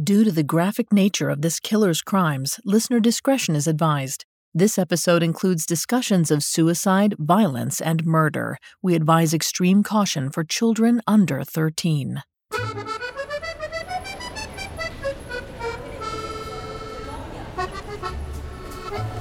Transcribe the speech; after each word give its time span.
Due 0.00 0.22
to 0.22 0.30
the 0.30 0.44
graphic 0.44 0.92
nature 0.92 1.28
of 1.28 1.42
this 1.42 1.58
killer's 1.58 2.02
crimes, 2.02 2.60
listener 2.64 3.00
discretion 3.00 3.56
is 3.56 3.66
advised. 3.66 4.24
This 4.54 4.78
episode 4.78 5.24
includes 5.24 5.66
discussions 5.66 6.30
of 6.30 6.44
suicide, 6.44 7.16
violence, 7.18 7.80
and 7.80 8.06
murder. 8.06 8.58
We 8.80 8.94
advise 8.94 9.34
extreme 9.34 9.82
caution 9.82 10.30
for 10.30 10.44
children 10.44 11.02
under 11.08 11.42
13. 11.42 12.22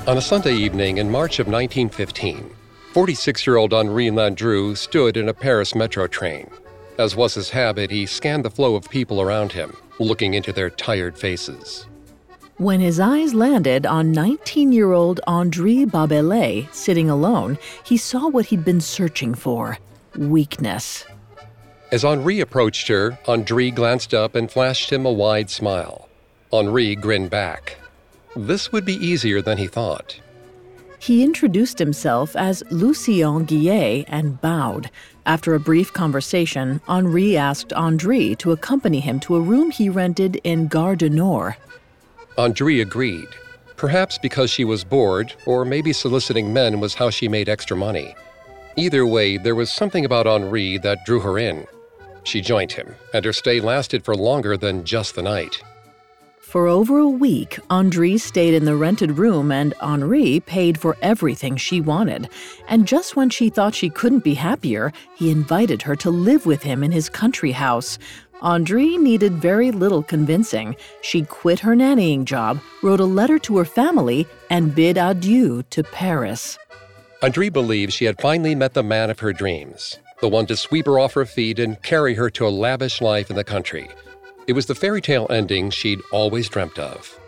On 0.05 0.15
a 0.15 0.21
Sunday 0.21 0.53
evening 0.53 0.99
in 0.99 1.09
March 1.09 1.39
of 1.39 1.47
1915, 1.47 2.51
46 2.93 3.47
year 3.47 3.57
old 3.57 3.73
Henri 3.73 4.09
Landru 4.09 4.77
stood 4.77 5.17
in 5.17 5.27
a 5.27 5.33
Paris 5.33 5.73
metro 5.73 6.05
train. 6.05 6.51
As 6.97 7.15
was 7.15 7.35
his 7.35 7.51
habit, 7.51 7.91
he 7.91 8.05
scanned 8.05 8.43
the 8.43 8.49
flow 8.49 8.75
of 8.75 8.89
people 8.89 9.21
around 9.21 9.51
him, 9.51 9.75
looking 9.99 10.33
into 10.33 10.51
their 10.51 10.69
tired 10.69 11.17
faces. 11.17 11.85
When 12.57 12.79
his 12.79 12.99
eyes 12.99 13.35
landed 13.35 13.85
on 13.85 14.11
19 14.11 14.71
year 14.71 14.91
old 14.91 15.21
Henri 15.27 15.85
Babelais 15.85 16.67
sitting 16.71 17.07
alone, 17.07 17.59
he 17.83 17.97
saw 17.97 18.27
what 18.27 18.47
he'd 18.47 18.65
been 18.65 18.81
searching 18.81 19.35
for 19.35 19.77
weakness. 20.15 21.05
As 21.91 22.03
Henri 22.03 22.39
approached 22.39 22.87
her, 22.87 23.19
Henri 23.27 23.69
glanced 23.69 24.13
up 24.13 24.33
and 24.33 24.51
flashed 24.51 24.91
him 24.91 25.05
a 25.05 25.11
wide 25.11 25.51
smile. 25.51 26.09
Henri 26.51 26.95
grinned 26.95 27.29
back. 27.29 27.77
This 28.35 28.71
would 28.71 28.85
be 28.85 28.95
easier 28.95 29.41
than 29.41 29.59
he 29.59 29.67
thought. 29.67 30.19
He 30.99 31.23
introduced 31.23 31.77
himself 31.77 32.35
as 32.35 32.63
Lucien 32.71 33.45
Guillet 33.45 34.05
and 34.07 34.41
bowed. 34.41 34.89
After 35.27 35.53
a 35.53 35.59
brief 35.59 35.91
conversation, 35.91 36.79
Henri 36.87 37.35
asked 37.35 37.73
Henri 37.73 38.33
to 38.37 38.53
accompany 38.53 39.01
him 39.01 39.19
to 39.19 39.35
a 39.35 39.41
room 39.41 39.71
he 39.71 39.89
rented 39.89 40.39
in 40.45 40.69
Gare 40.69 40.95
du 40.95 41.09
Nord. 41.09 41.57
Henri 42.37 42.79
agreed, 42.79 43.27
perhaps 43.75 44.17
because 44.17 44.49
she 44.49 44.63
was 44.63 44.85
bored, 44.85 45.33
or 45.45 45.65
maybe 45.65 45.91
soliciting 45.91 46.53
men 46.53 46.79
was 46.79 46.93
how 46.93 47.09
she 47.09 47.27
made 47.27 47.49
extra 47.49 47.75
money. 47.75 48.15
Either 48.77 49.05
way, 49.05 49.35
there 49.35 49.53
was 49.53 49.69
something 49.69 50.05
about 50.05 50.27
Henri 50.27 50.77
that 50.77 51.05
drew 51.05 51.19
her 51.19 51.37
in. 51.37 51.67
She 52.23 52.39
joined 52.39 52.71
him, 52.71 52.95
and 53.13 53.25
her 53.25 53.33
stay 53.33 53.59
lasted 53.59 54.05
for 54.05 54.15
longer 54.15 54.55
than 54.55 54.85
just 54.85 55.15
the 55.15 55.23
night. 55.23 55.61
For 56.47 56.65
over 56.65 56.97
a 56.97 57.09
week, 57.09 57.59
Henri 57.69 58.17
stayed 58.17 58.53
in 58.53 58.63
the 58.63 58.77
rented 58.77 59.17
room 59.17 59.51
and 59.51 59.73
Henri 59.81 60.39
paid 60.39 60.79
for 60.79 60.95
everything 61.01 61.57
she 61.57 61.81
wanted. 61.81 62.29
And 62.69 62.87
just 62.87 63.17
when 63.17 63.29
she 63.29 63.49
thought 63.49 63.75
she 63.75 63.89
couldn't 63.89 64.23
be 64.23 64.33
happier, 64.33 64.93
he 65.17 65.29
invited 65.29 65.81
her 65.81 65.97
to 65.97 66.09
live 66.09 66.45
with 66.45 66.63
him 66.63 66.85
in 66.85 66.91
his 66.93 67.09
country 67.09 67.51
house. 67.51 67.99
Henri 68.41 68.95
needed 68.95 69.33
very 69.33 69.71
little 69.71 70.01
convincing. 70.01 70.77
She 71.01 71.23
quit 71.23 71.59
her 71.59 71.75
nannying 71.75 72.23
job, 72.23 72.61
wrote 72.81 73.01
a 73.01 73.05
letter 73.05 73.39
to 73.39 73.57
her 73.57 73.65
family, 73.65 74.25
and 74.49 74.73
bid 74.73 74.97
adieu 74.97 75.63
to 75.71 75.83
Paris. 75.83 76.57
Henri 77.21 77.49
believed 77.49 77.91
she 77.91 78.05
had 78.05 78.21
finally 78.21 78.55
met 78.55 78.73
the 78.73 78.83
man 78.83 79.09
of 79.09 79.19
her 79.19 79.33
dreams, 79.33 79.99
the 80.21 80.29
one 80.29 80.45
to 80.45 80.55
sweep 80.55 80.85
her 80.85 80.97
off 80.97 81.13
her 81.13 81.25
feet 81.25 81.59
and 81.59 81.83
carry 81.83 82.13
her 82.13 82.29
to 82.29 82.47
a 82.47 82.49
lavish 82.49 83.01
life 83.01 83.29
in 83.29 83.35
the 83.35 83.43
country. 83.43 83.89
It 84.47 84.53
was 84.53 84.65
the 84.65 84.75
fairy 84.75 85.01
tale 85.01 85.27
ending 85.29 85.69
she'd 85.71 85.99
always 86.09 86.47
dreamt 86.47 86.79
of. 86.79 87.19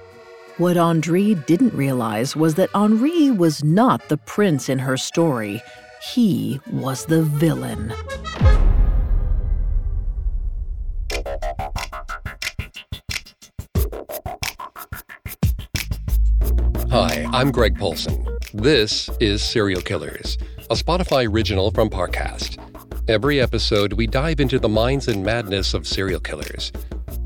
What 0.57 0.77
Henri 0.77 1.35
didn't 1.35 1.73
realize 1.73 2.33
was 2.33 2.55
that 2.55 2.69
Henri 2.73 3.29
was 3.29 3.61
not 3.61 4.07
the 4.07 4.15
prince 4.15 4.69
in 4.69 4.79
her 4.79 4.95
story. 4.95 5.61
He 6.01 6.61
was 6.71 7.05
the 7.05 7.23
villain. 7.23 7.91
Hi, 16.89 17.27
I'm 17.33 17.51
Greg 17.51 17.77
Polcyn. 17.77 18.25
This 18.53 19.09
is 19.19 19.43
Serial 19.43 19.81
Killers, 19.81 20.37
a 20.71 20.75
Spotify 20.75 21.29
original 21.29 21.69
from 21.71 21.89
Parcast. 21.89 22.68
Every 23.09 23.41
episode, 23.41 23.93
we 23.93 24.05
dive 24.05 24.39
into 24.39 24.59
the 24.59 24.69
minds 24.69 25.07
and 25.07 25.25
madness 25.25 25.73
of 25.73 25.87
serial 25.87 26.19
killers 26.19 26.71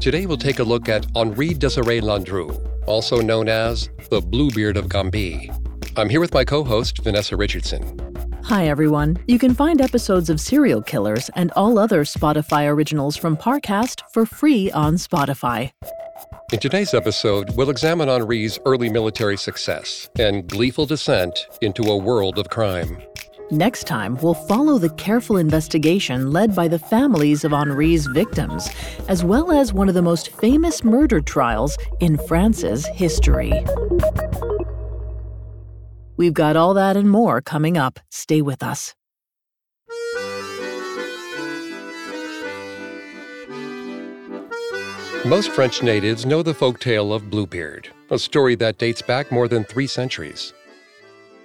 Today 0.03 0.25
we'll 0.25 0.35
take 0.35 0.59
a 0.59 0.63
look 0.63 0.89
at 0.89 1.05
Henri 1.15 1.51
Desiré 1.51 2.01
Landru, 2.01 2.51
also 2.87 3.21
known 3.21 3.47
as 3.47 3.89
the 4.09 4.19
Bluebeard 4.19 4.75
of 4.75 4.87
Gambais. 4.87 5.49
I'm 5.95 6.09
here 6.09 6.19
with 6.19 6.33
my 6.33 6.43
co 6.43 6.63
host, 6.63 7.01
Vanessa 7.03 7.37
Richardson. 7.37 7.81
Hi, 8.43 8.67
everyone. 8.67 9.17
You 9.27 9.39
can 9.39 9.53
find 9.53 9.79
episodes 9.79 10.29
of 10.29 10.41
Serial 10.41 10.81
Killers 10.81 11.29
and 11.35 11.51
all 11.55 11.79
other 11.79 12.03
Spotify 12.03 12.67
originals 12.67 13.15
from 13.15 13.37
Parcast 13.37 14.01
for 14.11 14.25
free 14.25 14.69
on 14.71 14.95
Spotify. 14.95 15.71
In 16.51 16.59
today's 16.59 16.93
episode, 16.93 17.55
we'll 17.55 17.69
examine 17.69 18.09
Henri's 18.09 18.59
early 18.65 18.89
military 18.89 19.37
success 19.37 20.09
and 20.19 20.47
gleeful 20.49 20.85
descent 20.85 21.47
into 21.61 21.83
a 21.83 21.97
world 21.97 22.37
of 22.37 22.49
crime. 22.49 23.01
Next 23.51 23.85
time, 23.85 24.17
we'll 24.21 24.33
follow 24.33 24.77
the 24.77 24.89
careful 24.91 25.37
investigation 25.37 26.31
led 26.31 26.55
by 26.55 26.67
the 26.67 26.79
families 26.79 27.43
of 27.43 27.51
Henri's 27.51 28.07
victims, 28.07 28.69
as 29.07 29.23
well 29.23 29.51
as 29.51 29.73
one 29.73 29.89
of 29.89 29.95
the 29.95 30.01
most 30.01 30.29
famous 30.29 30.83
murder 30.83 31.21
trials 31.21 31.77
in 31.99 32.17
France's 32.17 32.85
history. 32.87 33.53
We've 36.17 36.33
got 36.33 36.55
all 36.55 36.73
that 36.75 36.95
and 36.95 37.09
more 37.09 37.41
coming 37.41 37.77
up. 37.77 37.99
Stay 38.09 38.41
with 38.41 38.63
us. 38.63 38.95
Most 45.25 45.51
French 45.51 45.81
natives 45.81 46.25
know 46.25 46.43
the 46.43 46.53
folk 46.53 46.79
tale 46.79 47.13
of 47.13 47.29
Bluebeard, 47.29 47.87
a 48.09 48.19
story 48.19 48.55
that 48.55 48.77
dates 48.77 49.01
back 49.01 49.31
more 49.31 49.47
than 49.47 49.63
three 49.63 49.87
centuries. 49.87 50.53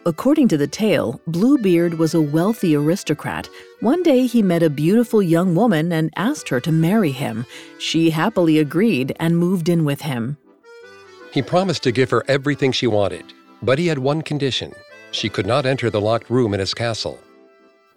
According 0.07 0.49
to 0.49 0.57
the 0.57 0.67
tale, 0.67 1.21
Bluebeard 1.27 1.99
was 1.99 2.15
a 2.15 2.21
wealthy 2.21 2.75
aristocrat. 2.75 3.49
One 3.81 4.03
day 4.03 4.27
he 4.27 4.43
met 4.43 4.63
a 4.63 4.71
beautiful 4.71 5.23
young 5.23 5.55
woman 5.55 5.93
and 5.93 6.11
asked 6.17 6.49
her 6.49 6.61
to 6.61 6.73
marry 6.73 7.11
him. 7.11 7.45
She 7.79 8.11
happily 8.11 8.59
agreed 8.59 9.15
and 9.21 9.37
moved 9.37 9.69
in 9.69 9.85
with 9.85 10.01
him. 10.03 10.39
He 11.33 11.43
promised 11.43 11.83
to 11.83 11.93
give 11.93 12.11
her 12.11 12.25
everything 12.27 12.73
she 12.73 12.87
wanted, 12.87 13.25
but 13.63 13.79
he 13.79 13.89
had 13.89 13.99
one 13.99 14.23
condition 14.23 14.73
she 15.11 15.29
could 15.29 15.47
not 15.47 15.67
enter 15.67 15.91
the 15.91 16.01
locked 16.01 16.31
room 16.31 16.55
in 16.55 16.61
his 16.61 16.75
castle. 16.75 17.19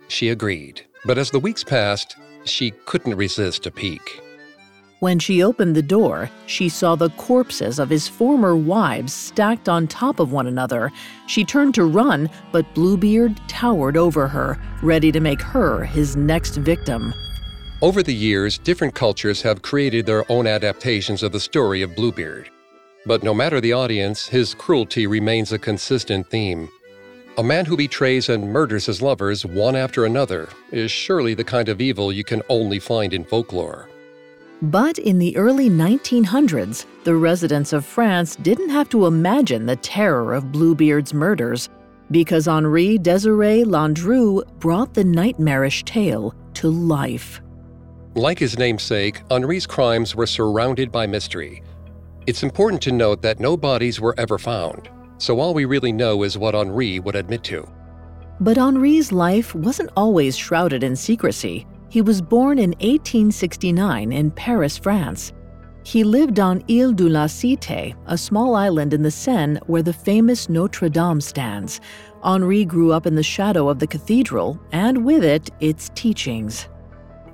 She 0.07 0.29
agreed, 0.29 0.81
but 1.05 1.17
as 1.17 1.29
the 1.29 1.39
weeks 1.39 1.63
passed, 1.63 2.15
she 2.45 2.71
couldn't 2.85 3.15
resist 3.15 3.65
a 3.65 3.71
peek. 3.71 4.21
When 5.01 5.17
she 5.17 5.41
opened 5.41 5.75
the 5.75 5.81
door, 5.81 6.29
she 6.45 6.69
saw 6.69 6.95
the 6.95 7.09
corpses 7.17 7.79
of 7.79 7.89
his 7.89 8.07
former 8.07 8.55
wives 8.55 9.11
stacked 9.11 9.67
on 9.67 9.87
top 9.87 10.19
of 10.19 10.31
one 10.31 10.45
another. 10.45 10.91
She 11.25 11.43
turned 11.43 11.73
to 11.73 11.85
run, 11.85 12.29
but 12.51 12.71
Bluebeard 12.75 13.35
towered 13.47 13.97
over 13.97 14.27
her, 14.27 14.59
ready 14.83 15.11
to 15.11 15.19
make 15.19 15.41
her 15.41 15.83
his 15.83 16.15
next 16.15 16.57
victim. 16.57 17.15
Over 17.81 18.03
the 18.03 18.13
years, 18.13 18.59
different 18.59 18.93
cultures 18.93 19.41
have 19.41 19.63
created 19.63 20.05
their 20.05 20.31
own 20.31 20.45
adaptations 20.45 21.23
of 21.23 21.31
the 21.31 21.39
story 21.39 21.81
of 21.81 21.95
Bluebeard. 21.95 22.51
But 23.07 23.23
no 23.23 23.33
matter 23.33 23.59
the 23.59 23.73
audience, 23.73 24.27
his 24.27 24.53
cruelty 24.53 25.07
remains 25.07 25.51
a 25.51 25.57
consistent 25.57 26.29
theme. 26.29 26.69
A 27.39 27.43
man 27.43 27.65
who 27.65 27.75
betrays 27.75 28.29
and 28.29 28.53
murders 28.53 28.85
his 28.85 29.01
lovers 29.01 29.47
one 29.47 29.75
after 29.75 30.05
another 30.05 30.49
is 30.71 30.91
surely 30.91 31.33
the 31.33 31.43
kind 31.43 31.69
of 31.69 31.81
evil 31.81 32.13
you 32.13 32.23
can 32.23 32.43
only 32.49 32.77
find 32.77 33.15
in 33.15 33.23
folklore. 33.23 33.89
But 34.61 34.99
in 34.99 35.17
the 35.17 35.35
early 35.37 35.69
1900s, 35.69 36.85
the 37.03 37.15
residents 37.15 37.73
of 37.73 37.83
France 37.83 38.35
didn't 38.35 38.69
have 38.69 38.89
to 38.89 39.07
imagine 39.07 39.65
the 39.65 39.75
terror 39.77 40.33
of 40.33 40.51
Bluebeard's 40.51 41.15
murders 41.15 41.67
because 42.11 42.47
Henri 42.47 42.99
Desiré 42.99 43.65
Landru 43.65 44.45
brought 44.59 44.93
the 44.93 45.03
nightmarish 45.03 45.83
tale 45.83 46.35
to 46.55 46.69
life. 46.69 47.41
Like 48.13 48.37
his 48.37 48.57
namesake, 48.57 49.23
Henri's 49.31 49.65
crimes 49.65 50.15
were 50.15 50.27
surrounded 50.27 50.91
by 50.91 51.07
mystery. 51.07 51.63
It's 52.27 52.43
important 52.43 52.83
to 52.83 52.91
note 52.91 53.23
that 53.23 53.39
no 53.39 53.57
bodies 53.57 53.99
were 53.99 54.13
ever 54.19 54.37
found, 54.37 54.89
so 55.17 55.39
all 55.39 55.55
we 55.55 55.65
really 55.65 55.91
know 55.91 56.21
is 56.21 56.37
what 56.37 56.53
Henri 56.53 56.99
would 56.99 57.15
admit 57.15 57.43
to. 57.45 57.67
But 58.41 58.57
Henri's 58.57 59.11
life 59.11 59.55
wasn't 59.55 59.91
always 59.95 60.37
shrouded 60.37 60.83
in 60.83 60.95
secrecy. 60.95 61.65
He 61.91 62.01
was 62.01 62.21
born 62.21 62.57
in 62.57 62.69
1869 62.79 64.13
in 64.13 64.31
Paris, 64.31 64.77
France. 64.77 65.33
He 65.83 66.05
lived 66.05 66.39
on 66.39 66.63
Ile 66.69 66.93
de 66.93 67.09
la 67.09 67.25
Cité, 67.25 67.93
a 68.05 68.17
small 68.17 68.55
island 68.55 68.93
in 68.93 69.03
the 69.03 69.11
Seine 69.11 69.57
where 69.67 69.83
the 69.83 69.91
famous 69.91 70.47
Notre 70.47 70.87
Dame 70.87 71.19
stands. 71.19 71.81
Henri 72.23 72.63
grew 72.63 72.93
up 72.93 73.05
in 73.05 73.15
the 73.15 73.21
shadow 73.21 73.67
of 73.67 73.79
the 73.79 73.87
cathedral, 73.87 74.57
and 74.71 75.03
with 75.03 75.25
it, 75.25 75.49
its 75.59 75.89
teachings. 75.93 76.69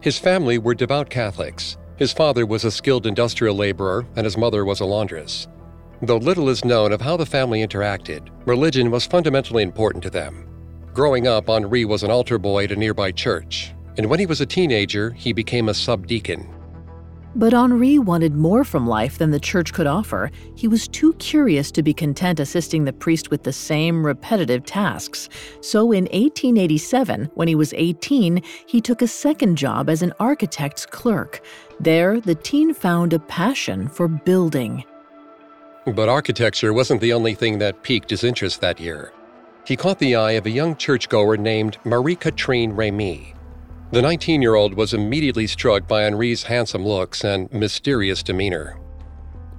His 0.02 0.18
family 0.18 0.58
were 0.58 0.74
devout 0.74 1.08
Catholics. 1.08 1.78
His 1.98 2.12
father 2.12 2.48
was 2.48 2.64
a 2.64 2.72
skilled 2.72 3.06
industrial 3.06 3.56
laborer, 3.56 4.08
and 4.16 4.26
his 4.26 4.38
mother 4.38 4.66
was 4.66 4.80
a 4.80 4.86
laundress. 4.86 5.48
Though 6.02 6.18
little 6.18 6.50
is 6.50 6.66
known 6.66 6.94
of 6.94 7.02
how 7.02 7.16
the 7.16 7.28
family 7.28 7.64
interacted, 7.64 8.30
religion 8.48 8.90
was 8.90 9.06
fundamentally 9.06 9.62
important 9.62 10.04
to 10.06 10.10
them. 10.10 10.48
Growing 10.96 11.28
up, 11.28 11.48
Henri 11.48 11.86
was 11.86 12.02
an 12.02 12.10
altar 12.10 12.40
boy 12.40 12.64
at 12.64 12.72
a 12.72 12.76
nearby 12.76 13.12
church, 13.12 13.76
and 13.98 14.06
when 14.08 14.20
he 14.20 14.26
was 14.26 14.42
a 14.42 14.46
teenager, 14.46 15.12
he 15.12 15.34
became 15.34 15.70
a 15.70 15.74
subdeacon. 15.74 16.48
But 17.36 17.54
Henri 17.54 18.00
wanted 18.00 18.34
more 18.34 18.64
from 18.64 18.88
life 18.88 19.20
than 19.20 19.30
the 19.30 19.40
church 19.40 19.72
could 19.72 19.86
offer. 19.86 20.32
He 20.56 20.68
was 20.68 20.88
too 20.88 21.14
curious 21.14 21.72
to 21.72 21.84
be 21.84 21.94
content 21.94 22.40
assisting 22.40 22.86
the 22.86 22.94
priest 22.94 23.30
with 23.30 23.44
the 23.44 23.54
same 23.54 24.04
repetitive 24.04 24.66
tasks. 24.66 25.30
So 25.62 25.92
in 25.92 26.06
1887, 26.06 27.30
when 27.36 27.48
he 27.48 27.54
was 27.54 27.74
18, 27.74 28.42
he 28.66 28.82
took 28.82 29.04
a 29.04 29.08
second 29.08 29.56
job 29.56 29.88
as 29.88 30.02
an 30.02 30.14
architect's 30.20 30.86
clerk. 30.86 31.42
There, 31.80 32.20
the 32.20 32.34
teen 32.34 32.74
found 32.74 33.14
a 33.14 33.20
passion 33.20 33.88
for 33.88 34.08
building. 34.08 34.84
But 35.86 36.10
architecture 36.10 36.74
wasn't 36.74 37.02
the 37.02 37.14
only 37.14 37.36
thing 37.36 37.60
that 37.60 37.84
piqued 37.84 38.10
his 38.10 38.24
interest 38.24 38.62
that 38.62 38.80
year. 38.80 39.14
He 39.64 39.76
caught 39.76 40.00
the 40.00 40.16
eye 40.16 40.32
of 40.32 40.48
a 40.48 40.50
young 40.50 40.76
churchgoer 40.76 41.38
named 41.38 41.78
Marie 41.84 42.16
Catherine 42.16 42.74
Remy. 42.74 43.36
The 43.90 44.02
19 44.02 44.42
year 44.42 44.56
old 44.56 44.74
was 44.74 44.94
immediately 44.94 45.48
struck 45.48 45.88
by 45.88 46.04
Henri's 46.04 46.44
handsome 46.44 46.86
looks 46.86 47.24
and 47.24 47.50
mysterious 47.54 48.22
demeanor. 48.22 48.78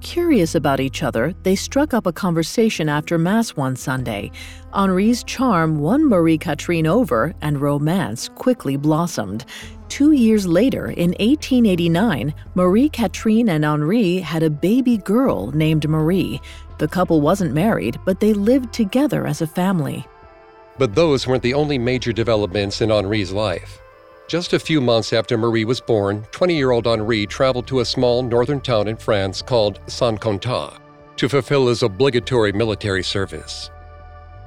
Curious 0.03 0.55
about 0.55 0.81
each 0.81 1.03
other, 1.03 1.33
they 1.45 1.57
struck 1.57 1.95
up 1.95 2.07
a 2.07 2.13
conversation 2.13 2.91
after 2.91 3.17
Mass 3.17 3.57
one 3.57 3.75
Sunday. 3.75 4.31
Henri's 4.75 5.25
charm 5.25 5.79
won 5.81 6.07
Marie 6.07 6.37
Catherine 6.37 6.87
over, 6.87 7.35
and 7.41 7.59
romance 7.59 8.29
quickly 8.29 8.77
blossomed. 8.77 9.47
Two 9.89 10.13
years 10.13 10.47
later, 10.47 10.89
in 10.91 11.13
1889, 11.19 12.35
Marie 12.55 12.91
Catherine 12.91 13.49
and 13.49 13.65
Henri 13.65 14.19
had 14.19 14.43
a 14.43 14.51
baby 14.51 14.99
girl 14.99 15.53
named 15.53 15.89
Marie. 15.89 16.39
The 16.77 16.87
couple 16.87 17.23
wasn't 17.23 17.55
married, 17.55 17.99
but 18.05 18.21
they 18.21 18.35
lived 18.35 18.75
together 18.75 19.27
as 19.27 19.41
a 19.41 19.47
family. 19.47 20.07
But 20.77 20.95
those 20.95 21.27
weren't 21.27 21.43
the 21.43 21.55
only 21.55 21.79
major 21.79 22.13
developments 22.13 22.83
in 22.83 22.91
Henri's 22.91 23.33
life. 23.33 23.81
Just 24.29 24.53
a 24.53 24.59
few 24.59 24.83
months 24.83 25.15
after 25.15 25.39
Marie 25.39 25.65
was 25.65 25.81
born, 25.81 26.23
20 26.33 26.55
year 26.55 26.71
old 26.71 26.87
Henri 26.87 27.25
traveled 27.25 27.67
to 27.69 27.81
a 27.81 27.85
small 27.85 28.23
northern 28.23 28.61
town 28.61 28.87
in 28.87 28.95
France 28.95 29.41
called 29.41 29.81
Saint 29.87 30.21
Quentin 30.21 30.69
to 31.17 31.29
fulfill 31.31 31.69
his 31.69 31.83
obligatory 31.83 32.53
military 32.53 33.03
service. 33.03 33.71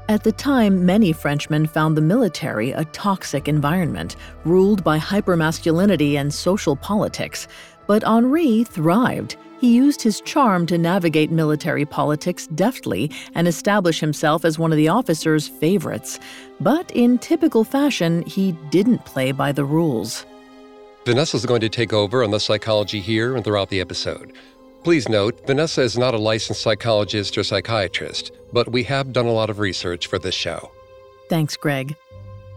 At 0.08 0.24
the 0.24 0.34
time, 0.34 0.86
many 0.86 1.12
Frenchmen 1.14 1.66
found 1.66 1.98
the 1.98 2.02
military 2.02 2.74
a 2.74 2.86
toxic 2.86 3.48
environment, 3.48 4.18
ruled 4.46 4.84
by 4.84 5.00
hypermasculinity 5.00 6.14
and 6.14 6.32
social 6.32 6.76
politics. 6.76 7.48
But 7.88 8.04
Henri 8.04 8.64
thrived. 8.64 9.36
He 9.62 9.76
used 9.76 10.02
his 10.02 10.22
charm 10.22 10.66
to 10.66 10.78
navigate 10.80 11.30
military 11.30 11.86
politics 11.86 12.48
deftly 12.48 13.12
and 13.36 13.48
establish 13.48 14.00
himself 14.00 14.44
as 14.44 14.58
one 14.58 14.72
of 14.72 14.78
the 14.78 14.88
officers' 14.88 15.48
favorites. 15.48 16.20
But 16.60 16.90
in 16.96 17.20
typical 17.20 17.64
fashion, 17.64 18.24
he 18.24 18.54
didn't 18.72 19.06
play 19.06 19.32
by 19.32 19.52
the 19.52 19.64
rules. 19.64 20.26
Vanessa 21.06 21.38
is 21.38 21.46
going 21.46 21.62
to 21.62 21.70
take 21.70 21.94
over 21.94 22.24
on 22.24 22.32
the 22.32 22.40
psychology 22.40 23.00
here 23.00 23.36
and 23.36 23.46
throughout 23.46 23.70
the 23.70 23.80
episode. 23.80 24.34
Please 24.84 25.08
note, 25.08 25.46
Vanessa 25.46 25.82
is 25.82 25.96
not 25.96 26.16
a 26.16 26.18
licensed 26.18 26.64
psychologist 26.64 27.38
or 27.38 27.44
psychiatrist, 27.44 28.32
but 28.52 28.72
we 28.72 28.82
have 28.82 29.14
done 29.14 29.28
a 29.28 29.32
lot 29.32 29.52
of 29.52 29.60
research 29.60 30.08
for 30.08 30.18
this 30.18 30.34
show. 30.34 30.72
Thanks, 31.30 31.56
Greg. 31.56 31.96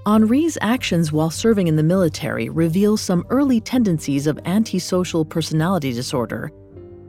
Henri's 0.07 0.57
actions 0.63 1.13
while 1.13 1.31
serving 1.31 1.67
in 1.69 1.77
the 1.77 1.83
military 1.83 2.49
reveal 2.49 2.97
some 2.97 3.27
early 3.29 3.61
tendencies 3.61 4.27
of 4.27 4.39
antisocial 4.47 5.27
personality 5.27 5.93
disorder. 5.93 6.51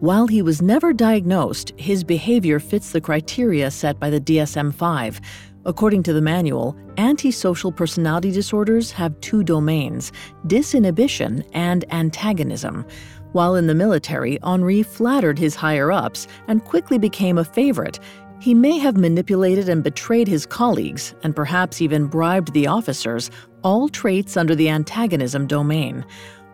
While 0.05 0.27
he 0.27 0.43
was 0.43 0.61
never 0.61 0.93
diagnosed, 0.93 1.73
his 1.77 2.03
behavior 2.03 2.59
fits 2.59 2.91
the 2.91 3.01
criteria 3.01 3.71
set 3.71 3.99
by 3.99 4.11
the 4.11 4.21
DSM 4.21 4.71
5. 4.71 5.19
According 5.65 6.03
to 6.03 6.13
the 6.13 6.21
manual, 6.21 6.77
antisocial 6.99 7.71
personality 7.71 8.31
disorders 8.31 8.91
have 8.91 9.19
two 9.19 9.43
domains 9.43 10.11
disinhibition 10.45 11.43
and 11.53 11.91
antagonism. 11.91 12.85
While 13.31 13.55
in 13.55 13.65
the 13.65 13.73
military, 13.73 14.39
Henri 14.43 14.83
flattered 14.83 15.39
his 15.39 15.55
higher 15.55 15.91
ups 15.91 16.27
and 16.47 16.63
quickly 16.63 16.99
became 16.99 17.39
a 17.39 17.43
favorite. 17.43 17.99
He 18.39 18.53
may 18.53 18.77
have 18.77 18.97
manipulated 18.97 19.69
and 19.69 19.83
betrayed 19.83 20.27
his 20.27 20.45
colleagues, 20.45 21.15
and 21.23 21.35
perhaps 21.35 21.81
even 21.81 22.05
bribed 22.05 22.53
the 22.53 22.67
officers, 22.67 23.31
all 23.63 23.89
traits 23.89 24.37
under 24.37 24.53
the 24.53 24.69
antagonism 24.69 25.47
domain. 25.47 26.05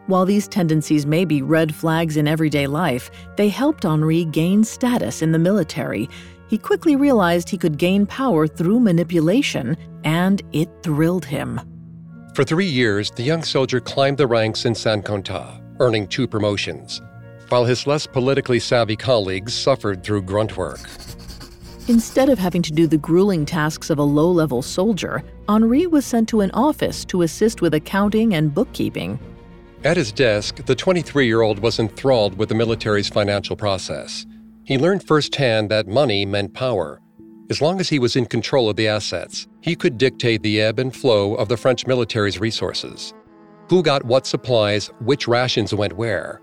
While 0.07 0.25
these 0.25 0.47
tendencies 0.47 1.05
may 1.05 1.25
be 1.25 1.41
red 1.41 1.73
flags 1.73 2.17
in 2.17 2.27
everyday 2.27 2.67
life, 2.67 3.11
they 3.37 3.49
helped 3.49 3.85
Henri 3.85 4.25
gain 4.25 4.63
status 4.63 5.21
in 5.21 5.31
the 5.31 5.39
military. 5.39 6.09
He 6.49 6.57
quickly 6.57 6.95
realized 6.95 7.49
he 7.49 7.57
could 7.57 7.77
gain 7.77 8.05
power 8.05 8.47
through 8.47 8.79
manipulation, 8.79 9.77
and 10.03 10.41
it 10.51 10.69
thrilled 10.83 11.25
him. 11.25 11.61
For 12.33 12.43
three 12.43 12.65
years, 12.65 13.11
the 13.11 13.23
young 13.23 13.43
soldier 13.43 13.79
climbed 13.79 14.17
the 14.17 14.27
ranks 14.27 14.65
in 14.65 14.73
Saint 14.73 15.05
Quentin, 15.05 15.61
earning 15.79 16.07
two 16.07 16.27
promotions, 16.27 17.01
while 17.49 17.65
his 17.65 17.85
less 17.85 18.07
politically 18.07 18.59
savvy 18.59 18.95
colleagues 18.95 19.53
suffered 19.53 20.03
through 20.03 20.23
grunt 20.23 20.57
work. 20.57 20.79
Instead 21.87 22.29
of 22.29 22.39
having 22.39 22.61
to 22.61 22.71
do 22.71 22.87
the 22.87 22.97
grueling 22.97 23.45
tasks 23.45 23.89
of 23.89 23.97
a 23.97 24.03
low 24.03 24.31
level 24.31 24.61
soldier, 24.61 25.23
Henri 25.49 25.87
was 25.87 26.05
sent 26.05 26.29
to 26.29 26.41
an 26.41 26.51
office 26.51 27.03
to 27.05 27.21
assist 27.23 27.61
with 27.61 27.73
accounting 27.73 28.33
and 28.33 28.53
bookkeeping. 28.53 29.19
At 29.83 29.97
his 29.97 30.11
desk, 30.11 30.63
the 30.67 30.75
23 30.75 31.25
year 31.25 31.41
old 31.41 31.57
was 31.57 31.79
enthralled 31.79 32.37
with 32.37 32.49
the 32.49 32.55
military's 32.55 33.09
financial 33.09 33.55
process. 33.55 34.27
He 34.63 34.77
learned 34.77 35.07
firsthand 35.07 35.71
that 35.71 35.87
money 35.87 36.23
meant 36.23 36.53
power. 36.53 37.01
As 37.49 37.61
long 37.61 37.79
as 37.79 37.89
he 37.89 37.97
was 37.97 38.15
in 38.15 38.27
control 38.27 38.69
of 38.69 38.75
the 38.75 38.87
assets, 38.87 39.47
he 39.61 39.75
could 39.75 39.97
dictate 39.97 40.43
the 40.43 40.61
ebb 40.61 40.77
and 40.77 40.95
flow 40.95 41.33
of 41.33 41.49
the 41.49 41.57
French 41.57 41.87
military's 41.87 42.39
resources. 42.39 43.15
Who 43.69 43.81
got 43.81 44.05
what 44.05 44.27
supplies, 44.27 44.91
which 44.99 45.27
rations 45.27 45.73
went 45.73 45.93
where. 45.93 46.41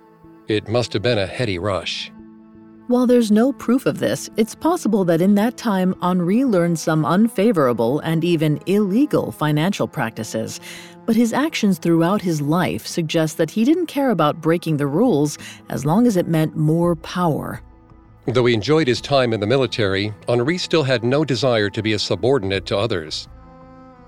It 0.49 0.69
must 0.69 0.93
have 0.93 1.03
been 1.03 1.19
a 1.19 1.27
heady 1.27 1.61
rush. 1.61 2.11
While 2.89 3.07
there's 3.07 3.31
no 3.31 3.53
proof 3.53 3.85
of 3.85 3.99
this, 3.99 4.31
it's 4.39 4.55
possible 4.55 5.05
that 5.05 5.21
in 5.21 5.35
that 5.35 5.59
time 5.59 5.95
Henri 6.01 6.47
learned 6.47 6.79
some 6.79 7.05
unfavorable 7.05 7.99
and 8.01 8.25
even 8.25 8.59
illegal 8.65 9.31
financial 9.31 9.87
practices. 9.87 10.59
But 11.05 11.15
his 11.15 11.35
actions 11.35 11.79
throughout 11.79 12.23
his 12.23 12.41
life 12.41 12.87
suggest 12.87 13.37
that 13.37 13.51
he 13.51 13.63
didn't 13.63 13.89
care 13.89 14.09
about 14.09 14.41
breaking 14.41 14.79
the 14.79 14.87
rules 14.87 15.37
as 15.69 15.85
long 15.85 16.07
as 16.07 16.17
it 16.17 16.29
meant 16.29 16.57
more 16.57 16.97
power. 16.97 17.61
Though 18.25 18.47
he 18.47 18.55
enjoyed 18.55 18.89
his 18.89 19.03
time 19.03 19.35
in 19.35 19.41
the 19.41 19.47
military, 19.47 20.15
Henri 20.27 20.57
still 20.57 20.83
had 20.83 21.05
no 21.05 21.27
desire 21.27 21.69
to 21.69 21.83
be 21.83 21.93
a 21.93 21.99
subordinate 21.99 22.65
to 22.67 22.79
others. 22.79 23.29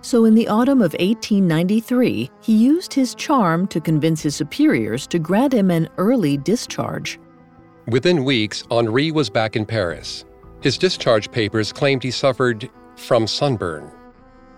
So, 0.00 0.24
in 0.24 0.34
the 0.34 0.48
autumn 0.48 0.80
of 0.80 0.94
1893, 0.94 2.30
he 2.40 2.56
used 2.56 2.94
his 2.94 3.14
charm 3.14 3.66
to 3.66 3.78
convince 3.78 4.22
his 4.22 4.34
superiors 4.34 5.06
to 5.08 5.18
grant 5.18 5.52
him 5.52 5.70
an 5.70 5.90
early 5.98 6.38
discharge. 6.38 7.18
Within 7.86 8.24
weeks, 8.24 8.64
Henri 8.70 9.10
was 9.10 9.30
back 9.30 9.56
in 9.56 9.64
Paris. 9.64 10.24
His 10.60 10.76
discharge 10.76 11.30
papers 11.30 11.72
claimed 11.72 12.02
he 12.02 12.10
suffered 12.10 12.68
from 12.96 13.26
sunburn. 13.26 13.90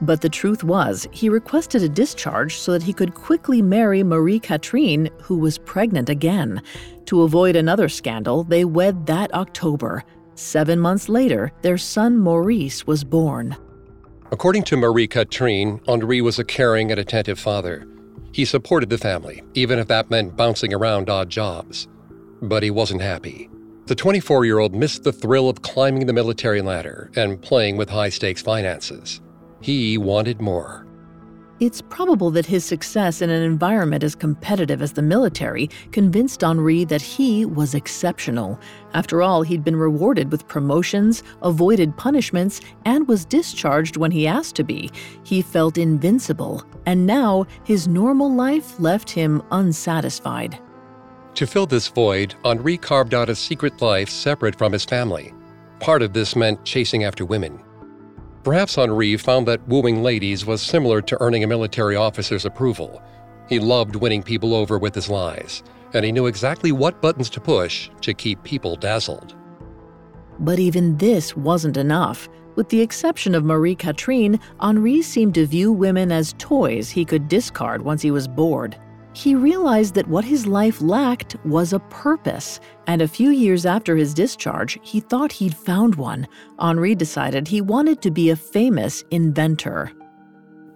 But 0.00 0.20
the 0.20 0.28
truth 0.28 0.64
was, 0.64 1.06
he 1.12 1.28
requested 1.28 1.82
a 1.82 1.88
discharge 1.88 2.56
so 2.56 2.72
that 2.72 2.82
he 2.82 2.92
could 2.92 3.14
quickly 3.14 3.62
marry 3.62 4.02
Marie 4.02 4.40
Catherine, 4.40 5.08
who 5.22 5.38
was 5.38 5.58
pregnant 5.58 6.08
again. 6.08 6.60
To 7.06 7.22
avoid 7.22 7.54
another 7.54 7.88
scandal, 7.88 8.42
they 8.42 8.64
wed 8.64 9.06
that 9.06 9.32
October. 9.32 10.02
Seven 10.34 10.80
months 10.80 11.08
later, 11.08 11.52
their 11.62 11.78
son 11.78 12.18
Maurice 12.18 12.84
was 12.86 13.04
born. 13.04 13.56
According 14.32 14.64
to 14.64 14.76
Marie 14.76 15.06
Catherine, 15.06 15.80
Henri 15.86 16.20
was 16.20 16.40
a 16.40 16.44
caring 16.44 16.90
and 16.90 16.98
attentive 16.98 17.38
father. 17.38 17.86
He 18.32 18.44
supported 18.44 18.90
the 18.90 18.98
family, 18.98 19.44
even 19.54 19.78
if 19.78 19.86
that 19.86 20.10
meant 20.10 20.36
bouncing 20.36 20.74
around 20.74 21.08
odd 21.08 21.30
jobs 21.30 21.86
but 22.42 22.62
he 22.62 22.70
wasn't 22.70 23.00
happy. 23.00 23.48
The 23.86 23.94
24 23.94 24.44
year 24.44 24.58
old 24.58 24.74
missed 24.74 25.04
the 25.04 25.12
thrill 25.12 25.48
of 25.48 25.62
climbing 25.62 26.06
the 26.06 26.12
military 26.12 26.62
ladder 26.62 27.10
and 27.16 27.40
playing 27.40 27.76
with 27.76 27.90
high 27.90 28.10
stakes 28.10 28.42
finances. 28.42 29.20
He 29.60 29.98
wanted 29.98 30.40
more. 30.40 30.86
It's 31.60 31.80
probable 31.80 32.32
that 32.32 32.46
his 32.46 32.64
success 32.64 33.22
in 33.22 33.30
an 33.30 33.42
environment 33.42 34.02
as 34.02 34.16
competitive 34.16 34.82
as 34.82 34.94
the 34.94 35.02
military 35.02 35.70
convinced 35.92 36.42
Henri 36.42 36.84
that 36.86 37.00
he 37.00 37.44
was 37.44 37.72
exceptional. 37.74 38.58
After 38.94 39.22
all, 39.22 39.42
he'd 39.42 39.62
been 39.62 39.76
rewarded 39.76 40.32
with 40.32 40.48
promotions, 40.48 41.22
avoided 41.42 41.96
punishments, 41.96 42.60
and 42.84 43.06
was 43.06 43.24
discharged 43.24 43.96
when 43.96 44.10
he 44.10 44.26
asked 44.26 44.56
to 44.56 44.64
be. 44.64 44.90
He 45.22 45.40
felt 45.40 45.78
invincible, 45.78 46.64
and 46.84 47.06
now 47.06 47.46
his 47.62 47.86
normal 47.86 48.34
life 48.34 48.80
left 48.80 49.08
him 49.08 49.40
unsatisfied. 49.52 50.58
To 51.34 51.46
fill 51.46 51.66
this 51.66 51.88
void, 51.88 52.34
Henri 52.44 52.76
carved 52.76 53.14
out 53.14 53.30
a 53.30 53.34
secret 53.34 53.80
life 53.80 54.10
separate 54.10 54.56
from 54.56 54.72
his 54.72 54.84
family. 54.84 55.32
Part 55.80 56.02
of 56.02 56.12
this 56.12 56.36
meant 56.36 56.64
chasing 56.64 57.04
after 57.04 57.24
women. 57.24 57.58
Perhaps 58.44 58.76
Henri 58.76 59.16
found 59.16 59.48
that 59.48 59.66
wooing 59.66 60.02
ladies 60.02 60.44
was 60.44 60.60
similar 60.60 61.00
to 61.00 61.20
earning 61.22 61.42
a 61.42 61.46
military 61.46 61.96
officer's 61.96 62.44
approval. 62.44 63.02
He 63.48 63.58
loved 63.58 63.96
winning 63.96 64.22
people 64.22 64.54
over 64.54 64.78
with 64.78 64.94
his 64.94 65.08
lies, 65.08 65.62
and 65.94 66.04
he 66.04 66.12
knew 66.12 66.26
exactly 66.26 66.70
what 66.70 67.00
buttons 67.00 67.30
to 67.30 67.40
push 67.40 67.88
to 68.02 68.12
keep 68.12 68.42
people 68.42 68.76
dazzled. 68.76 69.34
But 70.38 70.58
even 70.58 70.96
this 70.98 71.36
wasn't 71.36 71.76
enough. 71.76 72.28
With 72.56 72.68
the 72.68 72.80
exception 72.80 73.34
of 73.34 73.44
Marie 73.44 73.74
Catherine, 73.74 74.38
Henri 74.60 75.00
seemed 75.00 75.34
to 75.36 75.46
view 75.46 75.72
women 75.72 76.12
as 76.12 76.34
toys 76.38 76.90
he 76.90 77.04
could 77.04 77.28
discard 77.28 77.82
once 77.82 78.02
he 78.02 78.10
was 78.10 78.28
bored. 78.28 78.76
He 79.14 79.34
realized 79.34 79.94
that 79.94 80.08
what 80.08 80.24
his 80.24 80.46
life 80.46 80.80
lacked 80.80 81.36
was 81.44 81.72
a 81.72 81.78
purpose, 81.78 82.60
and 82.86 83.02
a 83.02 83.08
few 83.08 83.30
years 83.30 83.66
after 83.66 83.94
his 83.94 84.14
discharge, 84.14 84.78
he 84.82 85.00
thought 85.00 85.32
he'd 85.32 85.54
found 85.54 85.96
one. 85.96 86.26
Henri 86.58 86.94
decided 86.94 87.46
he 87.46 87.60
wanted 87.60 88.00
to 88.02 88.10
be 88.10 88.30
a 88.30 88.36
famous 88.36 89.04
inventor. 89.10 89.92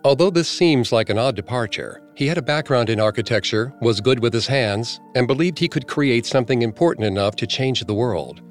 Although 0.05 0.31
this 0.31 0.49
seems 0.49 0.93
like 0.93 1.09
an 1.09 1.19
odd 1.19 1.35
departure, 1.35 2.03
he 2.15 2.27
had 2.27 2.39
a 2.39 2.43
background 2.43 2.91
in 2.91 3.01
architecture, 3.01 3.73
was 3.81 4.01
good 4.01 4.21
with 4.21 4.33
his 4.33 4.47
hands, 4.47 5.01
and 5.15 5.27
believed 5.27 5.59
he 5.59 5.67
could 5.69 5.89
create 5.89 6.27
something 6.27 6.63
important 6.63 7.07
enough 7.07 7.37
to 7.37 7.47
change 7.47 7.85
the 7.85 7.95
world. 7.95 8.43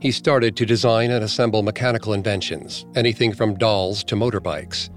He 0.00 0.12
started 0.12 0.56
to 0.56 0.66
design 0.66 1.10
and 1.10 1.24
assemble 1.24 1.62
mechanical 1.62 2.12
inventions, 2.12 2.86
anything 2.94 3.32
from 3.32 3.54
dolls 3.54 4.04
to 4.04 4.16
motorbikes. 4.16 4.90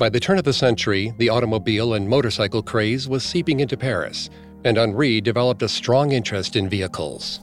By 0.00 0.08
the 0.08 0.18
turn 0.18 0.38
of 0.38 0.44
the 0.44 0.54
century, 0.54 1.12
the 1.18 1.28
automobile 1.28 1.92
and 1.92 2.08
motorcycle 2.08 2.62
craze 2.62 3.06
was 3.06 3.22
seeping 3.22 3.60
into 3.60 3.76
Paris, 3.76 4.30
and 4.64 4.78
Henri 4.78 5.20
developed 5.20 5.60
a 5.60 5.68
strong 5.68 6.12
interest 6.12 6.56
in 6.56 6.70
vehicles. 6.70 7.38